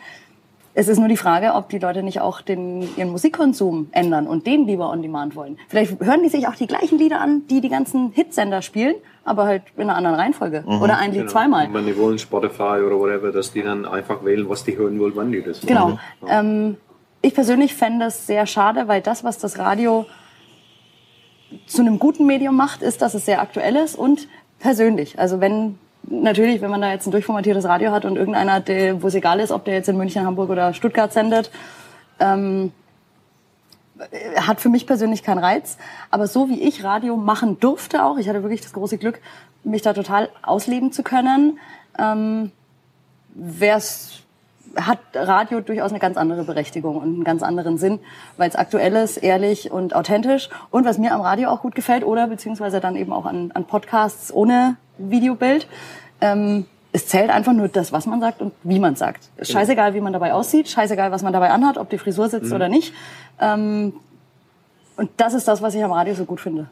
[0.79, 4.47] Es ist nur die Frage, ob die Leute nicht auch den, ihren Musikkonsum ändern und
[4.47, 5.59] den lieber on demand wollen.
[5.67, 9.47] Vielleicht hören die sich auch die gleichen Lieder an, die die ganzen Hitsender spielen, aber
[9.47, 10.63] halt in einer anderen Reihenfolge.
[10.81, 11.33] Oder ein Lied Genau.
[11.33, 11.67] zweimal.
[11.67, 15.01] Und wenn die wollen Spotify oder whatever, dass die dann einfach wählen, was die hören
[15.01, 15.85] wollen, wann die das Genau.
[15.87, 15.99] wollen.
[16.29, 16.77] Ähm,
[17.23, 20.07] ich persönlich fände es sehr schade, weil das, was das Radio
[21.67, 24.29] zu einem guten Medium macht, ist, dass es sehr aktuell ist und
[24.61, 25.19] persönlich.
[25.19, 25.77] Also wenn
[26.11, 29.41] natürlich, wenn man da jetzt ein durchformatiertes Radio hat und irgendeiner, der, wo es egal
[29.41, 31.51] ist, ob der jetzt in München, Hamburg oder Stuttgart sendet,
[32.21, 32.73] ähm,
[34.37, 35.77] hat für mich persönlich keinen Reiz.
[36.11, 39.21] Aber so wie ich Radio machen durfte auch, ich hatte wirklich das große Glück,
[39.65, 41.59] mich da total ausleben zu können,
[41.99, 42.53] ähm,
[43.35, 44.21] wär's,
[44.77, 47.99] hat Radio durchaus eine ganz andere Berechtigung und einen ganz anderen Sinn,
[48.37, 50.49] weil es aktuell ist, ehrlich und authentisch.
[50.71, 53.65] Und was mir am Radio auch gut gefällt, oder beziehungsweise dann eben auch an, an
[53.65, 55.67] Podcasts ohne Videobild,
[56.21, 59.29] ähm, es zählt einfach nur das, was man sagt und wie man sagt.
[59.37, 62.49] Ist Scheißegal, wie man dabei aussieht, scheißegal, was man dabei anhat, ob die Frisur sitzt
[62.49, 62.57] Mhm.
[62.57, 62.95] oder nicht.
[63.41, 63.93] Ähm,
[64.97, 66.69] und das ist das, was ich am Radio so gut finde.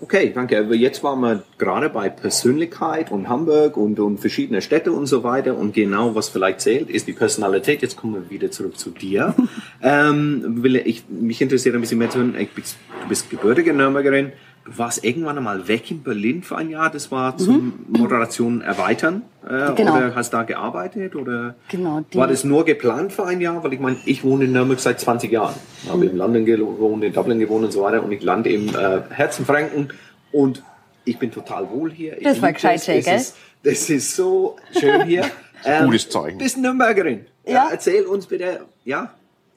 [0.00, 0.58] Okay, danke.
[0.58, 5.22] Aber jetzt waren wir gerade bei Persönlichkeit und Hamburg und, und verschiedene Städte und so
[5.22, 5.56] weiter.
[5.56, 7.80] Und genau, was vielleicht zählt, ist die Personalität.
[7.80, 9.34] Jetzt kommen wir wieder zurück zu dir.
[9.82, 12.34] ähm, will ich, mich interessiert ein bisschen mehr zu hören.
[12.38, 14.32] Ich, du bist gebürtige Nürnbergerin.
[14.64, 16.90] Du warst irgendwann einmal weg in Berlin für ein Jahr.
[16.90, 19.22] Das war zum Moderation erweitern.
[19.46, 19.96] Äh, Genau.
[19.96, 21.14] Oder hast da gearbeitet?
[21.16, 22.02] Oder Genau.
[22.14, 23.62] War das nur geplant für ein Jahr?
[23.62, 25.54] Weil ich meine, ich wohne in Nürnberg seit 20 Jahren.
[25.82, 28.02] Ich habe in London gewohnt, in Dublin gewohnt und so weiter.
[28.02, 29.92] Und ich lande im äh, Herzenfranken
[30.32, 30.62] und
[31.04, 32.16] ich bin total wohl hier.
[32.16, 32.86] Ich Das war gescheit, das.
[32.86, 33.16] Das gell?
[33.16, 35.24] ist, das ist so schön hier.
[35.66, 36.36] Ähm, Gutes Zeichen.
[36.36, 37.24] Bist Nürnbergerin.
[37.46, 37.68] Ja.
[37.70, 39.14] Erzähl uns bitte, ja.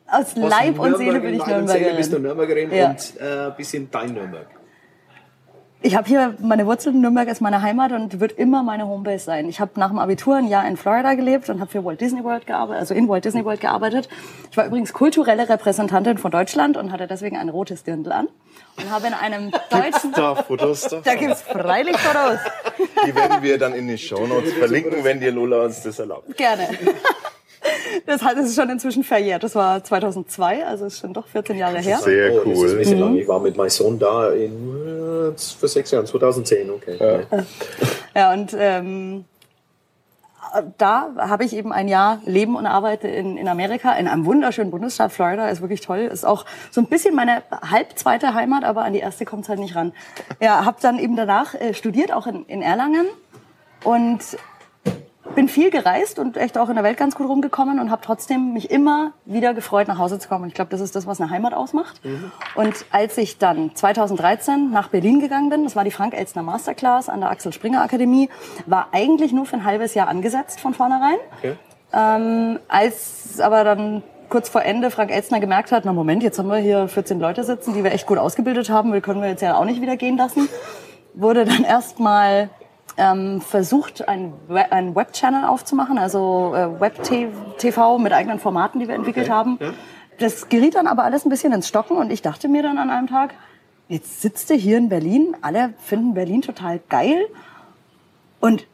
[0.10, 2.70] aus Leib und Seele bin in ich Leib und Seele bist du Nürnbergerin.
[2.70, 3.46] Nürnbergerin Ja.
[3.46, 4.48] und äh, bisschen dein Nürnberg.
[5.88, 9.48] Ich habe hier meine Wurzeln, Nürnberg ist meine Heimat und wird immer meine Homebase sein.
[9.48, 12.26] Ich habe nach dem Abitur ein Jahr in Florida gelebt und habe für Walt Disney
[12.26, 14.10] World gearbeitet, also in Walt Disney World gearbeitet.
[14.52, 18.28] Ich war übrigens kulturelle Repräsentantin von Deutschland und hatte deswegen ein rotes Dirndl an
[18.76, 21.00] und habe in einem deutschen Da Fotos da.
[21.00, 22.40] da gibt's freilich Fotos.
[23.06, 26.36] Die werden wir dann in den Shownotes verlinken, wenn dir Lola uns das erlaubt.
[26.36, 26.68] Gerne.
[28.06, 29.44] Das hat- ist schon inzwischen verjährt.
[29.44, 31.98] Das war 2002, also ist schon doch 14 Jahre her.
[32.00, 33.04] Sehr Oh, das ist ein bisschen Mhm.
[33.04, 33.16] lang.
[33.18, 37.26] Ich war mit meinem Sohn da in, äh, vor sechs Jahren, 2010, okay.
[38.16, 39.26] Ja, und ähm,
[40.78, 44.72] da habe ich eben ein Jahr Leben und Arbeite in, in Amerika, in einem wunderschönen
[44.72, 45.12] Bundesstaat.
[45.12, 46.00] Florida ist wirklich toll.
[46.00, 49.50] Ist auch so ein bisschen meine halb zweite Heimat, aber an die erste kommt es
[49.50, 49.92] halt nicht ran.
[50.40, 53.06] Ja, habe dann eben danach äh, studiert, auch in, in Erlangen.
[53.84, 54.20] Und
[55.36, 58.54] bin viel gereist und echt auch in der Welt ganz gut rumgekommen und habe trotzdem
[58.54, 60.48] mich immer wieder gefreut, nach Hause zu kommen.
[60.48, 62.02] Ich glaube, das ist das, was eine Heimat ausmacht.
[62.56, 67.10] Und als ich dann 2013 nach Berlin gegangen bin, das war die Frank Elstner Masterclass
[67.10, 68.30] an der Axel Springer Akademie,
[68.66, 71.18] war eigentlich nur für ein halbes Jahr angesetzt von vornherein.
[71.94, 76.50] Ähm, als aber dann kurz vor Ende Frank Elstner gemerkt hat, na Moment, jetzt haben
[76.50, 79.42] wir hier 14 Leute sitzen, die wir echt gut ausgebildet haben, die können wir jetzt
[79.42, 80.50] ja auch nicht wieder gehen lassen,
[81.14, 82.50] wurde dann erstmal
[82.98, 88.96] ähm, versucht, ein, We ein Web-Channel aufzumachen, also äh, Web-TV mit eigenen Formaten, die wir
[88.96, 89.60] entwickelt haben.
[90.20, 92.90] Das geriet dann aber alles ein bisschen ins Stocken und ich dachte mir dann an
[92.90, 93.36] einem Tag,
[93.88, 97.28] jetzt sitzt du hier in Berlin, alle finden Berlin total geil
[98.40, 98.66] und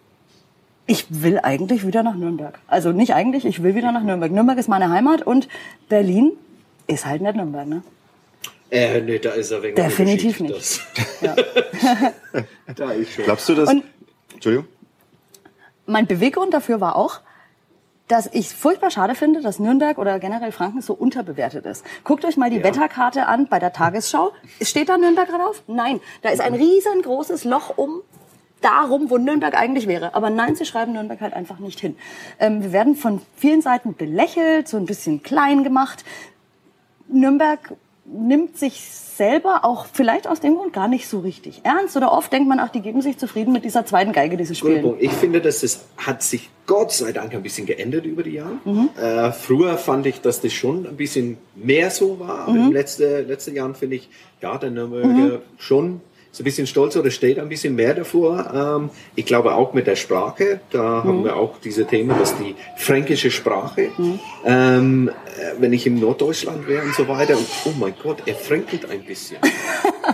[0.86, 2.60] ich will eigentlich wieder nach Nürnberg.
[2.68, 4.32] Also nicht eigentlich, ich will wieder nach Nürnberg.
[4.32, 5.48] Nürnberg ist meine Heimat und
[5.90, 6.32] Berlin
[6.88, 7.84] ist halt nicht Nürnberg, ne?
[8.70, 10.82] Äh, nee, da ist er wegen Definitiv nicht.
[12.76, 13.26] da ist schon.
[13.26, 13.70] Glaubst du das?
[13.70, 13.84] Und-
[14.34, 14.68] Entschuldigung.
[15.86, 17.20] Mein Beweggrund dafür war auch,
[18.08, 21.86] dass ich furchtbar schade finde, dass Nürnberg oder generell Franken so unterbewertet ist.
[22.04, 24.32] Guckt euch mal die Wetterkarte an bei der Tagesschau.
[24.62, 25.64] Steht da Nürnberg drauf?
[25.68, 28.02] Nein, da ist ein riesengroßes Loch um
[28.62, 30.16] darum, wo Nürnberg eigentlich wäre.
[30.16, 31.98] Aber nein, sie schreiben Nürnberg halt einfach nicht hin.
[32.40, 36.04] Ähm, wir werden von vielen Seiten belächelt, so ein bisschen klein gemacht.
[37.08, 37.74] Nürnberg
[38.14, 41.95] nimmt sich selber auch vielleicht aus dem Grund gar nicht so richtig ernst.
[41.95, 44.55] Oder oft denkt man, ach, die geben sich zufrieden mit dieser zweiten Geige, die sie
[44.55, 44.95] spielen.
[44.99, 48.57] Ich finde, dass das hat sich Gott sei Dank ein bisschen geändert über die Jahre.
[48.66, 48.89] Mhm.
[48.99, 52.39] Äh, früher fand ich, dass das schon ein bisschen mehr so war.
[52.47, 52.57] Aber Mhm.
[52.57, 54.09] in den letzten, letzten Jahren finde ich,
[54.41, 55.39] ja, der Nürnberger Mhm.
[55.57, 56.01] schon
[56.34, 58.52] ist ein bisschen stolz oder steht ein bisschen mehr davor.
[58.82, 62.56] Ähm, ich glaube auch mit der Sprache, da haben wir auch diese Themen, dass die
[62.76, 63.90] fränkische Sprache,
[64.46, 68.36] ähm, äh, wenn ich in Norddeutschland wäre und so weiter, und, oh mein Gott, er
[68.36, 69.38] fränkelt ein bisschen.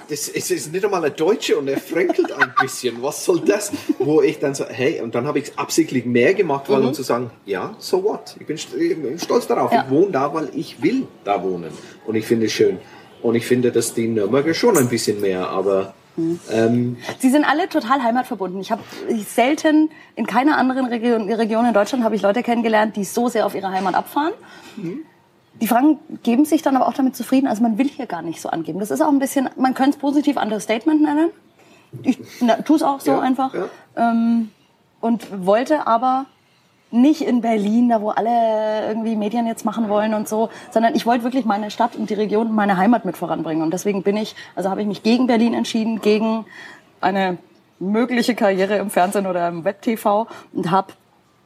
[0.07, 3.01] Das ist, ist nicht einmal ein Deutsche und er fränkelt ein bisschen.
[3.01, 3.71] Was soll das?
[3.97, 6.87] Wo ich dann so, hey, und dann habe ich absichtlich mehr gemacht, weil Mhm.
[6.89, 8.35] um zu sagen, ja, so what?
[8.39, 9.71] Ich bin, st- ich bin stolz darauf.
[9.71, 9.83] Ja.
[9.85, 11.71] Ich wohne da, weil ich will da wohnen.
[12.05, 12.77] Und ich finde es schön.
[13.23, 15.93] Und ich finde, dass die Nürnberger schon ein bisschen mehr, aber
[16.51, 18.59] ähm, Sie sind alle total heimatverbunden.
[18.61, 18.81] Ich habe
[19.27, 23.45] selten in keiner anderen Region, Region in Deutschland habe ich Leute kennengelernt, die so sehr
[23.45, 24.33] auf ihre Heimat abfahren.
[25.61, 27.47] Die Franken geben sich dann aber auch damit zufrieden.
[27.47, 28.79] Also man will hier gar nicht so angeben.
[28.79, 31.29] Das ist auch ein bisschen, man könnte es positiv Understatement nennen.
[32.03, 32.19] Ich
[32.65, 33.53] tue es auch so Ja, einfach.
[33.53, 33.65] ja.
[33.97, 34.51] Ähm,
[35.01, 36.25] und wollte aber
[36.91, 41.05] nicht in Berlin, da wo alle irgendwie Medien jetzt machen wollen und so, sondern ich
[41.05, 43.61] wollte wirklich meine Stadt und die Region, meine Heimat mit voranbringen.
[43.61, 46.45] Und deswegen bin ich, also habe ich mich gegen Berlin entschieden, gegen
[47.01, 47.37] eine
[47.79, 50.93] mögliche Karriere im Fernsehen oder im Web-TV und habe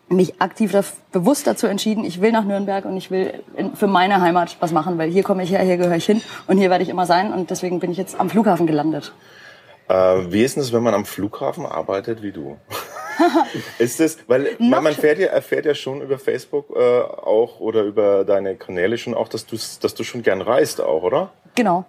[0.09, 0.75] mich aktiv
[1.11, 4.71] bewusst dazu entschieden, ich will nach Nürnberg und ich will in, für meine Heimat was
[4.71, 7.05] machen, weil hier komme ich her, hier gehöre ich hin und hier werde ich immer
[7.05, 9.13] sein und deswegen bin ich jetzt am Flughafen gelandet.
[9.87, 9.93] Äh,
[10.31, 12.57] wie ist es, wenn man am Flughafen arbeitet wie du?
[13.80, 17.84] ist es, weil man, man fährt ja, erfährt ja schon über Facebook äh, auch oder
[17.84, 21.32] über deine Kanäle schon auch, dass du, dass du schon gern reist auch, oder?
[21.55, 21.86] Genau.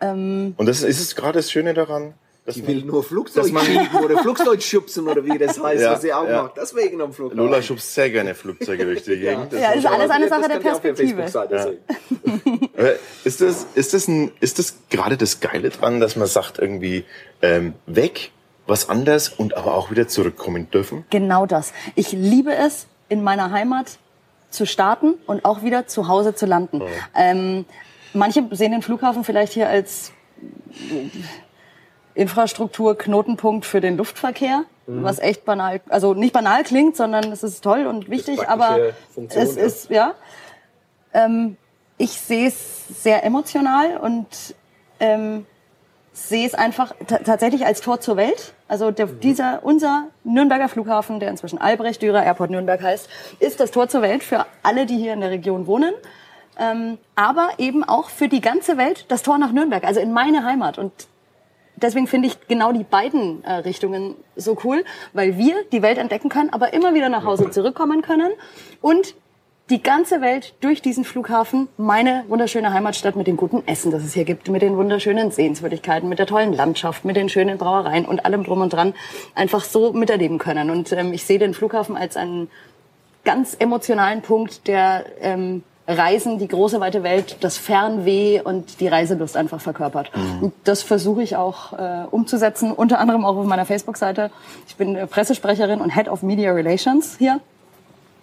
[0.00, 2.14] Ähm, Und das ist es gerade das Schöne daran,
[2.46, 5.60] dass ich man, will nur Flugzeug dass man- schieben oder Flugzeug schubsen oder wie das
[5.62, 6.44] heißt, Ja, was sie auch ja.
[6.44, 6.56] macht.
[6.56, 7.36] Deswegen am Flughafen.
[7.38, 9.52] Lola schubst sehr gerne Flugzeuge durch die Gegend.
[9.52, 11.22] Das Ja, ist alles eine Sache Das der Perspektive.
[11.22, 12.68] Facebook-Seite sehen.
[13.24, 17.04] Ist das, ist das, ein, ist das gerade das Geile dran, dass man sagt irgendwie
[17.42, 18.30] ähm, weg,
[18.68, 21.04] was anders und aber auch wieder zurückkommen dürfen?
[21.10, 21.72] Genau das.
[21.94, 23.98] Ich liebe es, in meiner Heimat
[24.50, 26.82] zu starten und auch wieder zu Hause zu landen.
[27.16, 27.64] Ähm,
[28.12, 30.12] manche sehen den Flughafen vielleicht hier als
[32.14, 35.02] Infrastruktur, Knotenpunkt für den Luftverkehr, Mhm.
[35.04, 39.42] was echt banal, also nicht banal klingt, sondern es ist toll und wichtig, aber Funktion,
[39.42, 39.62] es ja.
[39.62, 40.14] ist, ja.
[41.12, 41.56] Ähm,
[41.98, 44.26] ich sehe es sehr emotional und
[45.00, 45.46] ähm,
[46.26, 48.52] sehe es einfach ta- tatsächlich als Tor zur Welt.
[48.66, 53.08] Also der, dieser, unser Nürnberger Flughafen, der inzwischen Albrecht Dürer Airport Nürnberg heißt,
[53.38, 55.94] ist das Tor zur Welt für alle, die hier in der Region wohnen.
[56.58, 60.44] Ähm, aber eben auch für die ganze Welt das Tor nach Nürnberg, also in meine
[60.44, 60.76] Heimat.
[60.76, 60.92] Und
[61.76, 66.28] deswegen finde ich genau die beiden äh, Richtungen so cool, weil wir die Welt entdecken
[66.28, 68.32] können, aber immer wieder nach Hause zurückkommen können
[68.80, 69.14] und
[69.70, 74.14] die ganze Welt durch diesen Flughafen, meine wunderschöne Heimatstadt mit dem guten Essen, das es
[74.14, 78.24] hier gibt, mit den wunderschönen Sehenswürdigkeiten, mit der tollen Landschaft, mit den schönen Brauereien und
[78.24, 78.94] allem drum und dran
[79.34, 80.70] einfach so miterleben können.
[80.70, 82.50] Und ähm, ich sehe den Flughafen als einen
[83.24, 89.36] ganz emotionalen Punkt, der ähm, Reisen, die große weite Welt, das Fernweh und die Reiselust
[89.36, 90.10] einfach verkörpert.
[90.40, 94.30] Und das versuche ich auch äh, umzusetzen, unter anderem auch auf meiner Facebook-Seite.
[94.66, 97.40] Ich bin äh, Pressesprecherin und Head of Media Relations hier.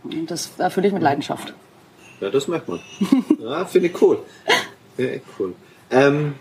[0.05, 1.53] Und das erfülle ich mit Leidenschaft.
[2.21, 2.79] Ja, das merkt man.
[3.39, 4.19] Ja, finde ich cool.
[4.97, 5.53] Ja, echt cool.
[5.91, 6.35] Ähm,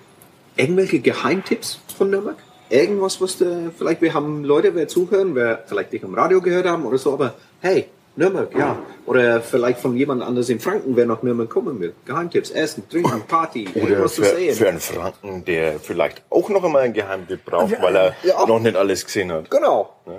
[0.56, 2.36] irgendwelche Geheimtipps von Nürnberg?
[2.70, 6.66] Irgendwas, was du, vielleicht wir haben Leute, wer zuhören, wer vielleicht dich am Radio gehört
[6.66, 7.86] haben oder so, aber hey,
[8.16, 8.78] Nürnberg, ja.
[9.06, 11.94] Oder vielleicht von jemand anders in Franken, wer nach Nürnberg kommen will.
[12.04, 14.54] Geheimtipps, Essen, Trinken, Party, Oder irgendwas zu für, sehen.
[14.54, 18.46] für einen Franken, der vielleicht auch noch einmal einen Geheimtipp braucht, weil er Ja.
[18.46, 19.50] noch nicht alles gesehen hat.
[19.50, 19.92] Genau.
[20.06, 20.10] Mm,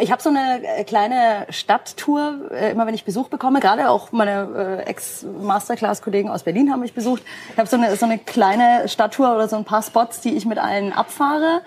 [0.00, 4.12] Ich habe so eine äh, kleine Stadttour, äh, immer wenn ich Besuch bekomme, gerade auch
[4.12, 7.22] meine äh, Ex-Masterclass-Kollegen aus Berlin haben mich besucht.
[7.52, 10.44] Ich habe so eine, so eine kleine Stadttour oder so ein paar Spots, die ich
[10.44, 11.62] mit allen abfahre.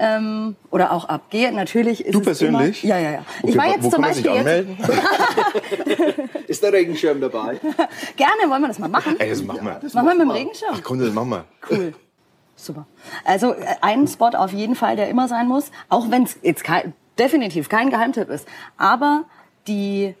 [0.00, 1.50] Ähm, oder auch abgehe.
[1.50, 2.84] Natürlich ist Du es persönlich?
[2.84, 3.18] Immer, ja, ja, ja.
[3.42, 4.78] Okay, ich war jetzt wo zum kann man sich Beispiel anmelden?
[6.46, 7.58] Ist der Regenschirm dabei?
[8.16, 9.16] gerne, wollen wir das mal machen?
[9.18, 9.80] Ey, das machen wir.
[9.92, 10.74] machen wir mit dem Regenschirm.
[10.74, 11.44] Ach komm, das machen wir.
[11.68, 11.94] Cool.
[12.54, 12.86] Super.
[13.24, 16.62] Also äh, ein Spot auf jeden Fall, der immer sein muss, auch wenn es jetzt
[16.62, 19.24] kein, definitiv kein Geheimtipp ist, aber
[19.66, 20.14] die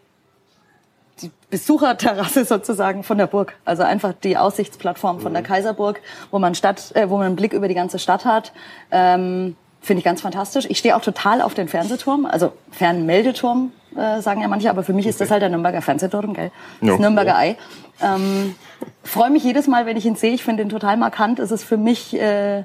[1.22, 6.54] die Besucherterrasse sozusagen von der Burg, also einfach die Aussichtsplattform von der Kaiserburg, wo man
[6.54, 8.52] Stadt, äh, wo man einen Blick über die ganze Stadt hat,
[8.92, 10.66] ähm, finde ich ganz fantastisch.
[10.68, 14.92] Ich stehe auch total auf den Fernsehturm, also Fernmeldeturm äh, sagen ja manche, aber für
[14.92, 16.50] mich ist das halt der Nürnberger Fernsehturm, gell?
[16.80, 16.98] Das Ja.
[16.98, 17.56] Nürnberger Ei.
[18.00, 18.54] Ähm,
[19.02, 20.34] Freue mich jedes Mal, wenn ich ihn sehe.
[20.34, 21.38] Ich finde ihn total markant.
[21.38, 22.64] Es ist für mich äh,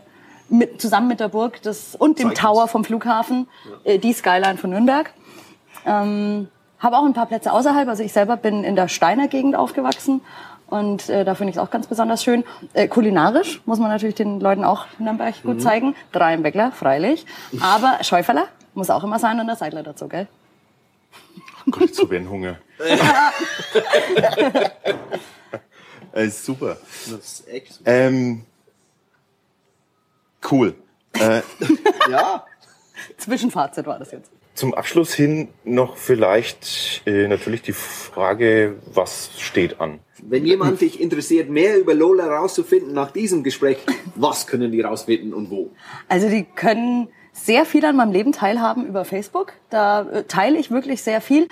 [0.54, 3.48] mit, zusammen mit der Burg das, und dem Tower vom Flughafen
[3.84, 5.12] äh, die Skyline von Nürnberg.
[5.86, 6.48] Ähm,
[6.80, 7.88] habe auch ein paar Plätze außerhalb.
[7.88, 10.22] Also ich selber bin in der Steiner Gegend aufgewachsen
[10.68, 12.44] und äh, da finde ich es auch ganz besonders schön.
[12.74, 15.96] Äh, kulinarisch muss man natürlich den Leuten auch Nürnberg gut zeigen.
[16.12, 17.26] Drei im Bäckler, freilich.
[17.60, 20.28] Aber Schäuferler muss auch immer sein und der Seidler dazu, gell?
[21.72, 22.58] Gott, ich einen Hunger.
[26.12, 26.78] Ey, super.
[27.10, 27.82] Das ist echt so.
[27.86, 28.46] Ähm,
[30.52, 30.76] cool.
[31.14, 31.42] Äh,
[32.10, 32.46] ja.
[33.18, 34.32] Zwischenfazit war das jetzt.
[34.56, 40.00] Zum Abschluss hin noch vielleicht äh, natürlich die Frage, was steht an?
[40.22, 43.78] Wenn jemand dich interessiert, mehr über Lola rauszufinden nach diesem Gespräch,
[44.16, 45.72] was können die rausfinden und wo?
[46.08, 49.54] Also die können sehr viel an meinem Leben teilhaben über Facebook.
[49.72, 51.48] Da äh, teile ich wirklich sehr viel.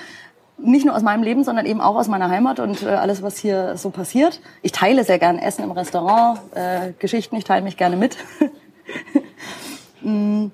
[0.57, 3.39] Nicht nur aus meinem Leben, sondern eben auch aus meiner Heimat und äh, alles, was
[3.39, 4.41] hier so passiert.
[4.61, 8.15] Ich teile sehr gerne Essen im Restaurant, äh, Geschichten, ich teile mich gerne mit.
[10.03, 10.47] Mm.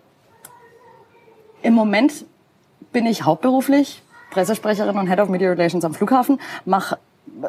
[1.62, 2.26] Im Moment
[2.92, 6.98] bin ich hauptberuflich Pressesprecherin und Head of Media Relations am Flughafen, mache
[7.42, 7.48] äh,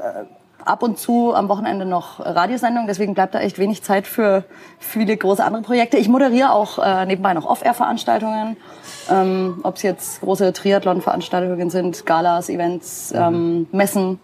[0.64, 4.44] ab und zu am Wochenende noch Radiosendungen, deswegen bleibt da echt wenig Zeit für
[4.78, 5.96] viele große andere Projekte.
[5.96, 8.56] Ich moderiere auch äh, nebenbei noch Off-Air-Veranstaltungen,
[9.10, 14.20] ähm, ob es jetzt große Triathlon-Veranstaltungen sind, Galas, Events, ähm, Messen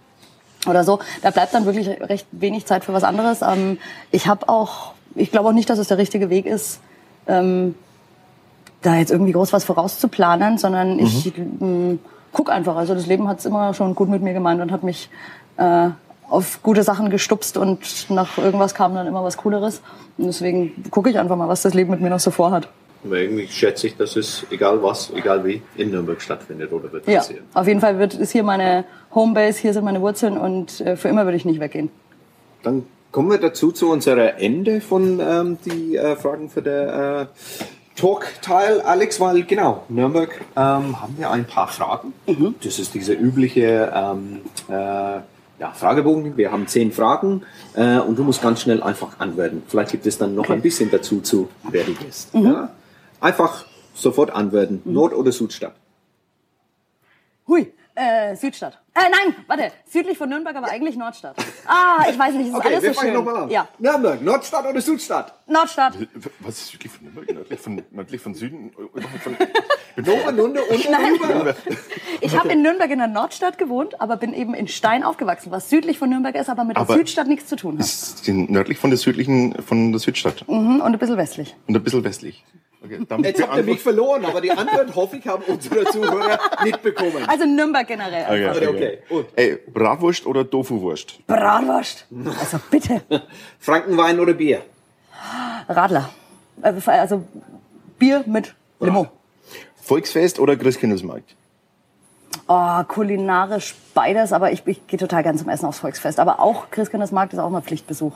[0.66, 1.00] oder so.
[1.22, 3.42] Da bleibt dann wirklich recht wenig Zeit für was anderes.
[3.42, 3.78] Ähm,
[4.10, 6.80] ich habe auch, ich glaube auch nicht, dass es der richtige Weg ist,
[7.26, 7.74] ähm,
[8.82, 11.98] da jetzt irgendwie groß was vorauszuplanen, sondern ich ähm,
[12.32, 12.76] guck einfach.
[12.76, 15.08] Also das Leben hat es immer schon gut mit mir gemeint und hat mich
[15.56, 15.88] äh,
[16.28, 19.80] auf gute Sachen gestupst und nach irgendwas kam dann immer was Cooleres.
[20.18, 22.68] Und deswegen gucke ich einfach mal, was das Leben mit mir noch so vorhat.
[23.04, 27.06] Aber irgendwie schätze ich, dass es, egal was, egal wie, in Nürnberg stattfindet oder wird
[27.06, 27.44] Ja, passieren.
[27.52, 28.84] auf jeden Fall wird, ist hier meine
[29.14, 31.90] Homebase, hier sind meine Wurzeln und äh, für immer würde ich nicht weggehen.
[32.62, 32.84] Dann
[33.14, 38.80] kommen wir dazu zu unserer Ende von ähm, die äh, Fragen für der äh, Talk-Teil,
[38.80, 42.12] Alex, weil genau, Nürnberg ähm, haben wir ein paar Fragen.
[42.64, 46.36] Das ist dieser übliche ähm, äh, ja, Fragebogen.
[46.36, 47.42] Wir haben zehn Fragen
[47.74, 49.62] äh, und du musst ganz schnell einfach antworten.
[49.68, 52.34] Vielleicht gibt es dann noch ein bisschen dazu zu, wer du bist.
[52.34, 52.46] Mhm.
[52.46, 52.70] Ja?
[53.20, 54.82] Einfach sofort antworten.
[54.84, 55.76] Nord- oder Südstadt?
[57.96, 58.80] Äh, Südstadt.
[58.92, 61.36] Äh, nein, warte, südlich von Nürnberg, aber eigentlich Nordstadt.
[61.66, 63.24] Ah, ich weiß nicht, es ist Okay, alles wir so fangen schön.
[63.24, 63.50] nochmal an.
[63.50, 65.32] Ja, Nürnberg, Nordstadt oder Südstadt?
[65.46, 65.94] Nordstadt.
[66.40, 67.32] Was ist südlich von Nürnberg?
[67.32, 68.72] Nördlich von, nördlich von Süden?
[68.72, 71.14] Von, Nunde und Nein.
[71.22, 71.54] rüber.
[72.20, 75.70] Ich habe in Nürnberg in der Nordstadt gewohnt, aber bin eben in Stein aufgewachsen, was
[75.70, 77.84] südlich von Nürnberg ist, aber mit der Aber- Südstadt nichts zu tun hat.
[77.84, 80.48] ist nördlich von der südlichen, von der Südstadt.
[80.48, 81.54] Mhm, und ein bisschen westlich.
[81.68, 82.44] Und ein bisschen westlich.
[82.84, 86.82] Okay, Jetzt habt ihr mich verloren, aber die Antwort hoffe ich, haben unsere Zuhörer nicht
[86.82, 87.24] bekommen.
[87.26, 88.24] Also Nürnberg generell.
[88.24, 88.68] Okay, einfach.
[88.74, 89.26] Okay, gut.
[89.36, 91.26] Ey, Bratwurst oder Tofuwurst?
[91.26, 92.06] Bratwurst.
[92.40, 93.00] Also bitte.
[93.58, 94.62] Frankenwein oder Bier?
[95.68, 96.10] Radler.
[96.62, 97.24] Äh, Also
[97.98, 99.06] Bier mit Limo.
[99.82, 101.34] Volksfest oder Christkindlesmarkt?
[102.48, 106.20] Oh, kulinarisch beides, aber ich, ich gehe total gern zum Essen aufs Volksfest.
[106.20, 108.12] Aber auch Christkindlesmarkt ist auch mal Pflichtbesuch.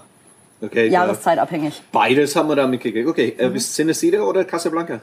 [0.60, 1.78] Okay, Jahreszeitabhängig.
[1.78, 3.08] Äh, beides haben wir da mitgekriegt.
[3.08, 5.00] Okay, äh, bist Cinecida oder Casablanca?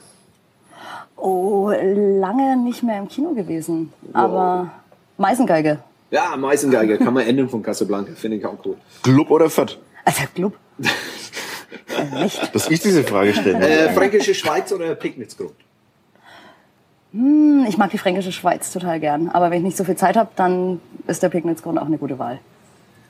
[1.15, 3.93] Oh, lange nicht mehr im Kino gewesen.
[4.11, 4.71] Aber
[5.17, 5.79] Meißengeige.
[6.11, 8.77] Ja, Meißengeige, kann man enden von Casablanca, finde ich auch gut.
[9.01, 9.79] Club oder Fett?
[10.03, 10.53] Also Club.
[12.53, 13.67] Dass ich diese Frage stelle.
[13.67, 15.53] Äh, Fränkische Schweiz oder Picknitzgrund?
[17.13, 19.29] Hm, ich mag die fränkische Schweiz total gern.
[19.29, 22.19] Aber wenn ich nicht so viel Zeit habe, dann ist der Picknitzgrund auch eine gute
[22.19, 22.39] Wahl.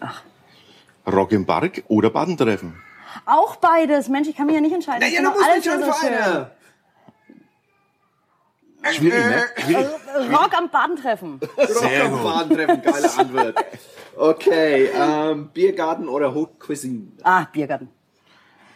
[0.01, 0.23] Rock
[1.31, 2.81] im Park oder Badentreffen?
[3.25, 4.09] Auch beides.
[4.09, 4.99] Mensch, ich kann mich ja nicht entscheiden.
[4.99, 6.51] Naja, Ich du musst alles hier so für eine.
[8.91, 9.43] Schwierig, ne?
[9.57, 9.87] Schwierig.
[10.13, 11.39] Also, Rock am Badentreffen.
[11.67, 12.23] Sehr gut.
[12.23, 13.55] Badentreffen, geile Antwort.
[14.15, 17.07] Okay, ähm, Biergarten oder Haute Cuisine?
[17.23, 17.89] Ah, Biergarten.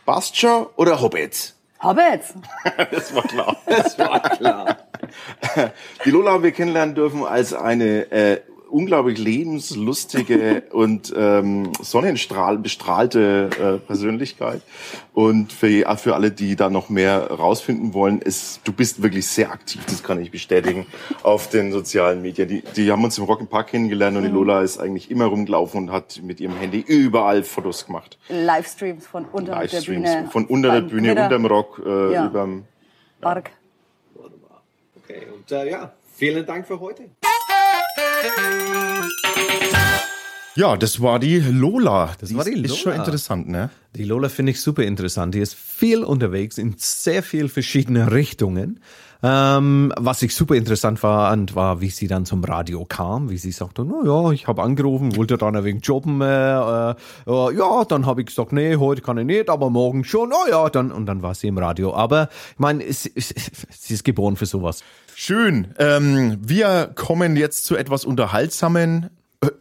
[0.05, 1.55] Bastia oder Hobbits?
[1.83, 2.33] Hobbits.
[2.91, 3.55] Das war klar.
[3.65, 4.77] Das war klar.
[6.03, 8.41] Die Lola haben wir kennenlernen dürfen als eine äh,
[8.71, 14.61] unglaublich lebenslustige und ähm, Sonnenstrahl bestrahlte äh, Persönlichkeit.
[15.13, 19.51] Und für, für alle, die da noch mehr rausfinden wollen, ist, du bist wirklich sehr
[19.51, 20.85] aktiv, das kann ich bestätigen,
[21.23, 22.47] auf den sozialen Medien.
[22.47, 25.91] Die, die haben uns im Rock'n'Park kennengelernt und die Lola ist eigentlich immer rumgelaufen und
[25.91, 28.17] hat mit ihrem Handy überall Fotos gemacht.
[28.29, 30.29] Livestreams von unter der Livestreams Bühne.
[30.31, 31.23] von unter der Bühne, Gewitter.
[31.25, 32.25] unterm Rock, äh, Ja.
[32.27, 32.65] überm
[33.21, 33.51] Park.
[35.03, 37.03] Okay, und äh, ja, vielen Dank für heute.
[40.55, 42.15] Ja, das war die Lola.
[42.19, 43.03] Das war die Ist schon Lola.
[43.05, 43.69] interessant, ne?
[43.95, 45.33] Die Lola finde ich super interessant.
[45.33, 48.81] Die ist viel unterwegs in sehr viel verschiedene Richtungen.
[49.21, 53.51] Ähm, was ich super interessant fand, war, wie sie dann zum Radio kam, wie sie
[53.51, 56.95] sagte, na ja, ich habe angerufen, wollte dann wenig jobben, äh, äh,
[57.27, 60.49] äh, ja, dann habe ich gesagt, nee, heute kann ich nicht, aber morgen schon, oh
[60.49, 61.93] ja, dann und dann war sie im Radio.
[61.93, 64.83] Aber ich meine, es- sie ist geboren für sowas.
[65.15, 65.73] Schön.
[65.79, 69.09] Ähm, wir kommen jetzt zu etwas Unterhaltsamen.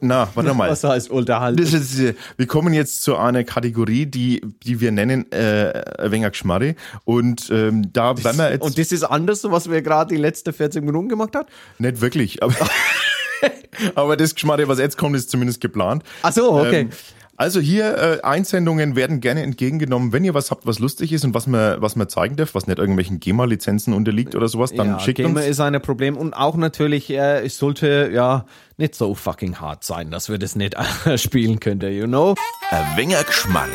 [0.01, 0.71] Na, warte mal.
[0.71, 1.61] Was heißt unterhalten?
[1.63, 6.11] Das ist, äh, wir kommen jetzt zu einer Kategorie, die, die wir nennen äh, ein
[6.11, 6.75] wenig Geschmarri.
[7.05, 10.53] Und ähm, da werden wir jetzt Und das ist anders, was wir gerade die letzten
[10.53, 11.47] 14 Minuten gemacht haben?
[11.79, 12.55] nicht wirklich, aber,
[13.95, 16.03] aber das Geschmarri, was jetzt kommt, ist zumindest geplant.
[16.23, 16.81] Ach so, okay.
[16.81, 16.91] Ähm,
[17.37, 20.13] Also hier äh, Einsendungen werden gerne entgegengenommen.
[20.13, 22.67] Wenn ihr was habt, was lustig ist und was man, was man zeigen darf, was
[22.67, 25.47] nicht irgendwelchen GEMA-Lizenzen unterliegt oder sowas, dann ja, schickt Gamer uns.
[25.47, 28.45] ist ein Problem und auch natürlich, äh, es sollte ja
[28.79, 30.77] nicht so fucking hart sein, dass wir das nicht
[31.17, 32.37] spielen könnten, you know?
[32.71, 33.71] Ein wenger Geschmarre.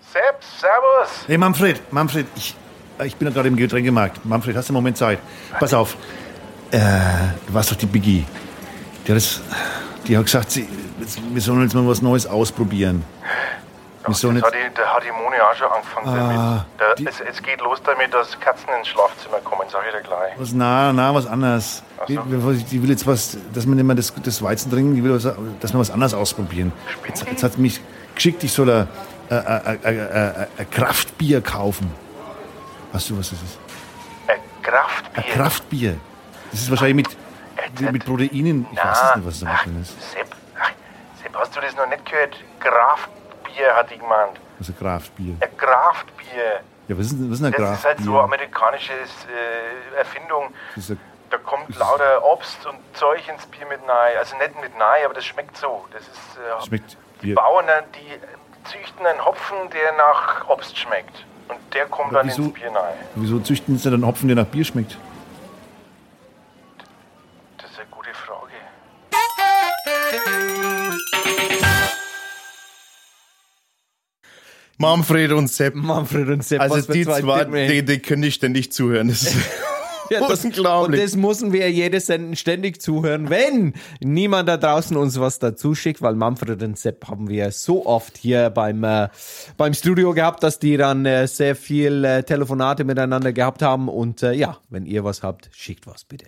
[0.00, 1.26] Sepp, servus.
[1.26, 2.54] Hey Manfred, Manfred, ich,
[3.04, 4.24] ich bin ja gerade im Getränkemarkt.
[4.24, 5.18] Manfred, hast du einen Moment Zeit?
[5.58, 5.96] Pass auf.
[6.70, 6.78] Äh,
[7.46, 8.24] du warst doch die Biggie.
[9.06, 9.40] Die hat, das,
[10.06, 10.66] die hat gesagt, sie,
[11.32, 13.04] wir sollen jetzt mal was Neues ausprobieren.
[14.06, 17.06] Das jetzt, hat die, da hat die Moni auch schon angefangen Ah, damit.
[17.06, 20.32] Da, es, es geht los damit, dass Katzen ins Schlafzimmer kommen, sag ich dir gleich.
[20.38, 21.82] was, na, na, was anderes.
[22.08, 25.14] Die, die will jetzt was, dass wir nicht mehr das, das Weizen trinken, die will,
[25.14, 25.24] was,
[25.60, 26.72] dass wir was anderes ausprobieren.
[27.06, 27.78] Jetzt, jetzt hat sie mich
[28.14, 28.88] geschickt, ich soll ein,
[30.70, 31.92] Kraftbier kaufen.
[32.92, 33.58] Weißt du, was das ist?
[34.26, 35.24] Ein Kraftbier.
[35.24, 35.96] Ein Kraftbier.
[36.50, 37.06] Das ist wahrscheinlich
[37.78, 38.66] mit, mit Proteinen.
[38.72, 39.94] Ich weiß es nicht, was da drin ist.
[40.00, 40.26] Ach, Sepp,
[41.34, 42.36] hast du das noch nicht gehört?
[42.60, 44.38] Kraftbier hat die gemeint.
[44.58, 45.36] Also Kraftbier.
[45.40, 46.60] Ein Kraftbier.
[46.88, 48.04] Ja, was ist, denn- was ist ein Das ist halt Kraftbier?
[48.06, 50.52] so eine amerikanische äh, Erfindung.
[50.76, 50.98] Ein-
[51.30, 54.16] Da kommt lauter Obst und Zeug ins Bier mit rein.
[54.18, 55.86] Also nicht mit rein, aber das schmeckt so.
[55.92, 57.34] Das ist, äh, Schmeckt die Bier.
[57.36, 61.24] Bauern, äh, die züchten einen Hopfen, der nach Obst schmeckt.
[61.48, 62.94] Und der kommt Aber dann wieso- ins Bier rein.
[63.14, 64.98] Wieso züchten sie dann Hopfen, der nach Bier schmeckt?
[67.58, 68.50] Das ist eine gute Frage.
[74.80, 75.74] Manfred und Sepp.
[75.74, 76.60] Manfred und Sepp.
[76.60, 79.08] Also die zwei die, die können ich ständig zuhören.
[79.08, 79.36] Das ist
[80.10, 81.00] Ja, das, und unglaublich.
[81.00, 86.02] das müssen wir jedes Senden ständig zuhören, wenn niemand da draußen uns was dazu schickt,
[86.02, 89.08] weil Manfred und Sepp haben wir so oft hier beim, äh,
[89.56, 93.88] beim Studio gehabt, dass die dann äh, sehr viel äh, Telefonate miteinander gehabt haben.
[93.88, 96.26] Und äh, ja, wenn ihr was habt, schickt was bitte.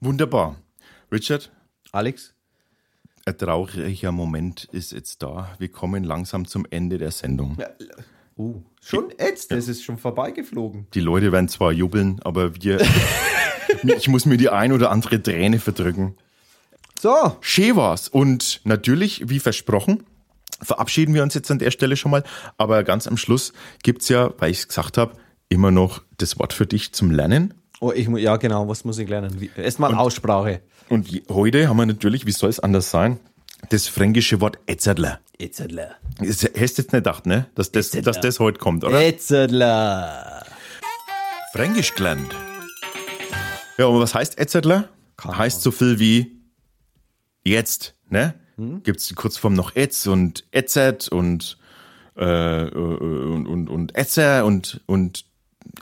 [0.00, 0.56] Wunderbar.
[1.12, 1.50] Richard?
[1.92, 2.32] Alex?
[3.28, 5.54] Ein trauriger Moment ist jetzt da.
[5.58, 7.58] Wir kommen langsam zum Ende der Sendung.
[8.38, 10.86] Uh, schon jetzt, das ist schon vorbeigeflogen.
[10.94, 12.80] Die Leute werden zwar jubeln, aber wir.
[13.82, 16.16] ich muss mir die ein oder andere Träne verdrücken.
[16.98, 17.36] So.
[17.42, 18.08] Schön war's.
[18.08, 20.04] Und natürlich, wie versprochen,
[20.62, 22.24] verabschieden wir uns jetzt an der Stelle schon mal.
[22.56, 23.52] Aber ganz am Schluss
[23.82, 25.12] gibt's ja, weil ich es gesagt habe,
[25.50, 27.52] immer noch das Wort für dich zum Lernen.
[27.80, 29.48] Oh, ich, ja, genau, was muss ich lernen?
[29.56, 30.62] Erstmal Aussprache.
[30.88, 33.20] Und heute haben wir natürlich, wie soll es anders sein,
[33.70, 35.20] das fränkische Wort Etzerler.
[35.38, 35.96] Etzerler.
[36.18, 37.46] Hast du jetzt nicht gedacht, ne?
[37.54, 39.00] Dass das, dass das heute kommt, oder?
[39.00, 40.44] Etzerler.
[41.52, 42.34] Fränkisch gelernt.
[43.78, 44.88] Ja, und was heißt Etzertler?
[45.22, 46.40] Heißt so viel wie
[47.44, 48.34] jetzt, ne?
[48.82, 51.58] Gibt's die Kurzform noch Etz und Etzert und,
[52.16, 55.26] äh, äh, und, und, und Etzer und, und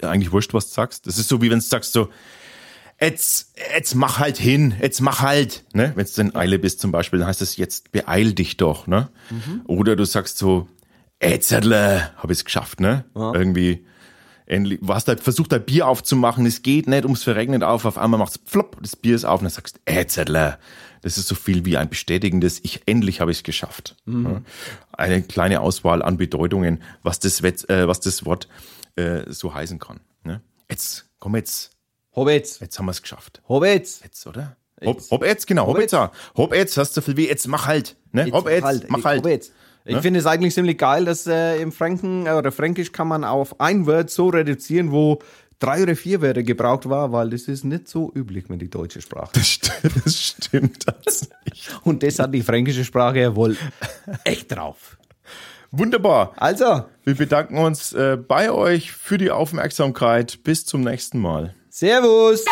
[0.03, 1.07] eigentlich wurscht, was du sagst.
[1.07, 2.09] Das ist so, wie wenn du sagst so,
[3.01, 5.93] jetzt, jetzt mach halt hin, jetzt mach halt, ne?
[5.95, 9.09] Wenn du in Eile bist zum Beispiel, dann heißt es jetzt beeil dich doch, ne?
[9.67, 10.69] Oder du sagst so,
[11.19, 13.05] Etzertler, hab ich's geschafft, ne?
[13.15, 13.87] Irgendwie,
[14.47, 18.19] endlich, was da, versucht da Bier aufzumachen, es geht nicht, ums Verregnet auf, auf einmal
[18.19, 20.59] macht's plopp, das Bier ist auf und dann sagst du, Etzertler.
[21.03, 23.95] Das ist so viel wie ein bestätigendes, ich, endlich habe ich's geschafft.
[24.07, 24.25] Mhm.
[24.25, 24.43] Ja.
[24.93, 28.49] Eine kleine Auswahl an Bedeutungen, was das, äh, was das Wort
[28.97, 30.01] äh, so heißen kann.
[30.25, 30.41] Ne?
[30.71, 31.71] Jetzt, komm jetzt.
[32.15, 32.61] Hob jetzt.
[32.61, 33.43] Jetzt haben wir's geschafft.
[33.49, 34.03] Hob jetzt.
[34.03, 34.57] Jetzt, oder?
[34.85, 35.95] Hob, hob jetzt, genau, hob jetzt.
[36.37, 37.97] Hob jetzt, hast du viel wie, jetzt mach halt.
[38.13, 38.31] Ne?
[38.33, 39.23] Hob jetzt, mach halt.
[39.25, 39.53] Hob jetzt.
[39.85, 40.03] Ich Ne?
[40.03, 43.61] finde es eigentlich ziemlich geil, dass äh, im Franken äh, oder Fränkisch kann man auf
[43.61, 45.21] ein Wort so reduzieren, wo
[45.61, 49.01] drei oder vier Wörter gebraucht war, weil das ist nicht so üblich mit die deutsche
[49.01, 49.31] Sprache.
[49.35, 51.69] Das stimmt, das stimmt tatsächlich.
[51.85, 53.57] Und das hat die fränkische Sprache ja wohl
[54.25, 54.99] echt drauf.
[55.79, 56.33] Wunderbar.
[56.37, 56.85] Also.
[57.05, 60.43] Wir bedanken uns äh, bei euch für die Aufmerksamkeit.
[60.43, 61.55] Bis zum nächsten Mal.
[61.71, 62.45] Servus.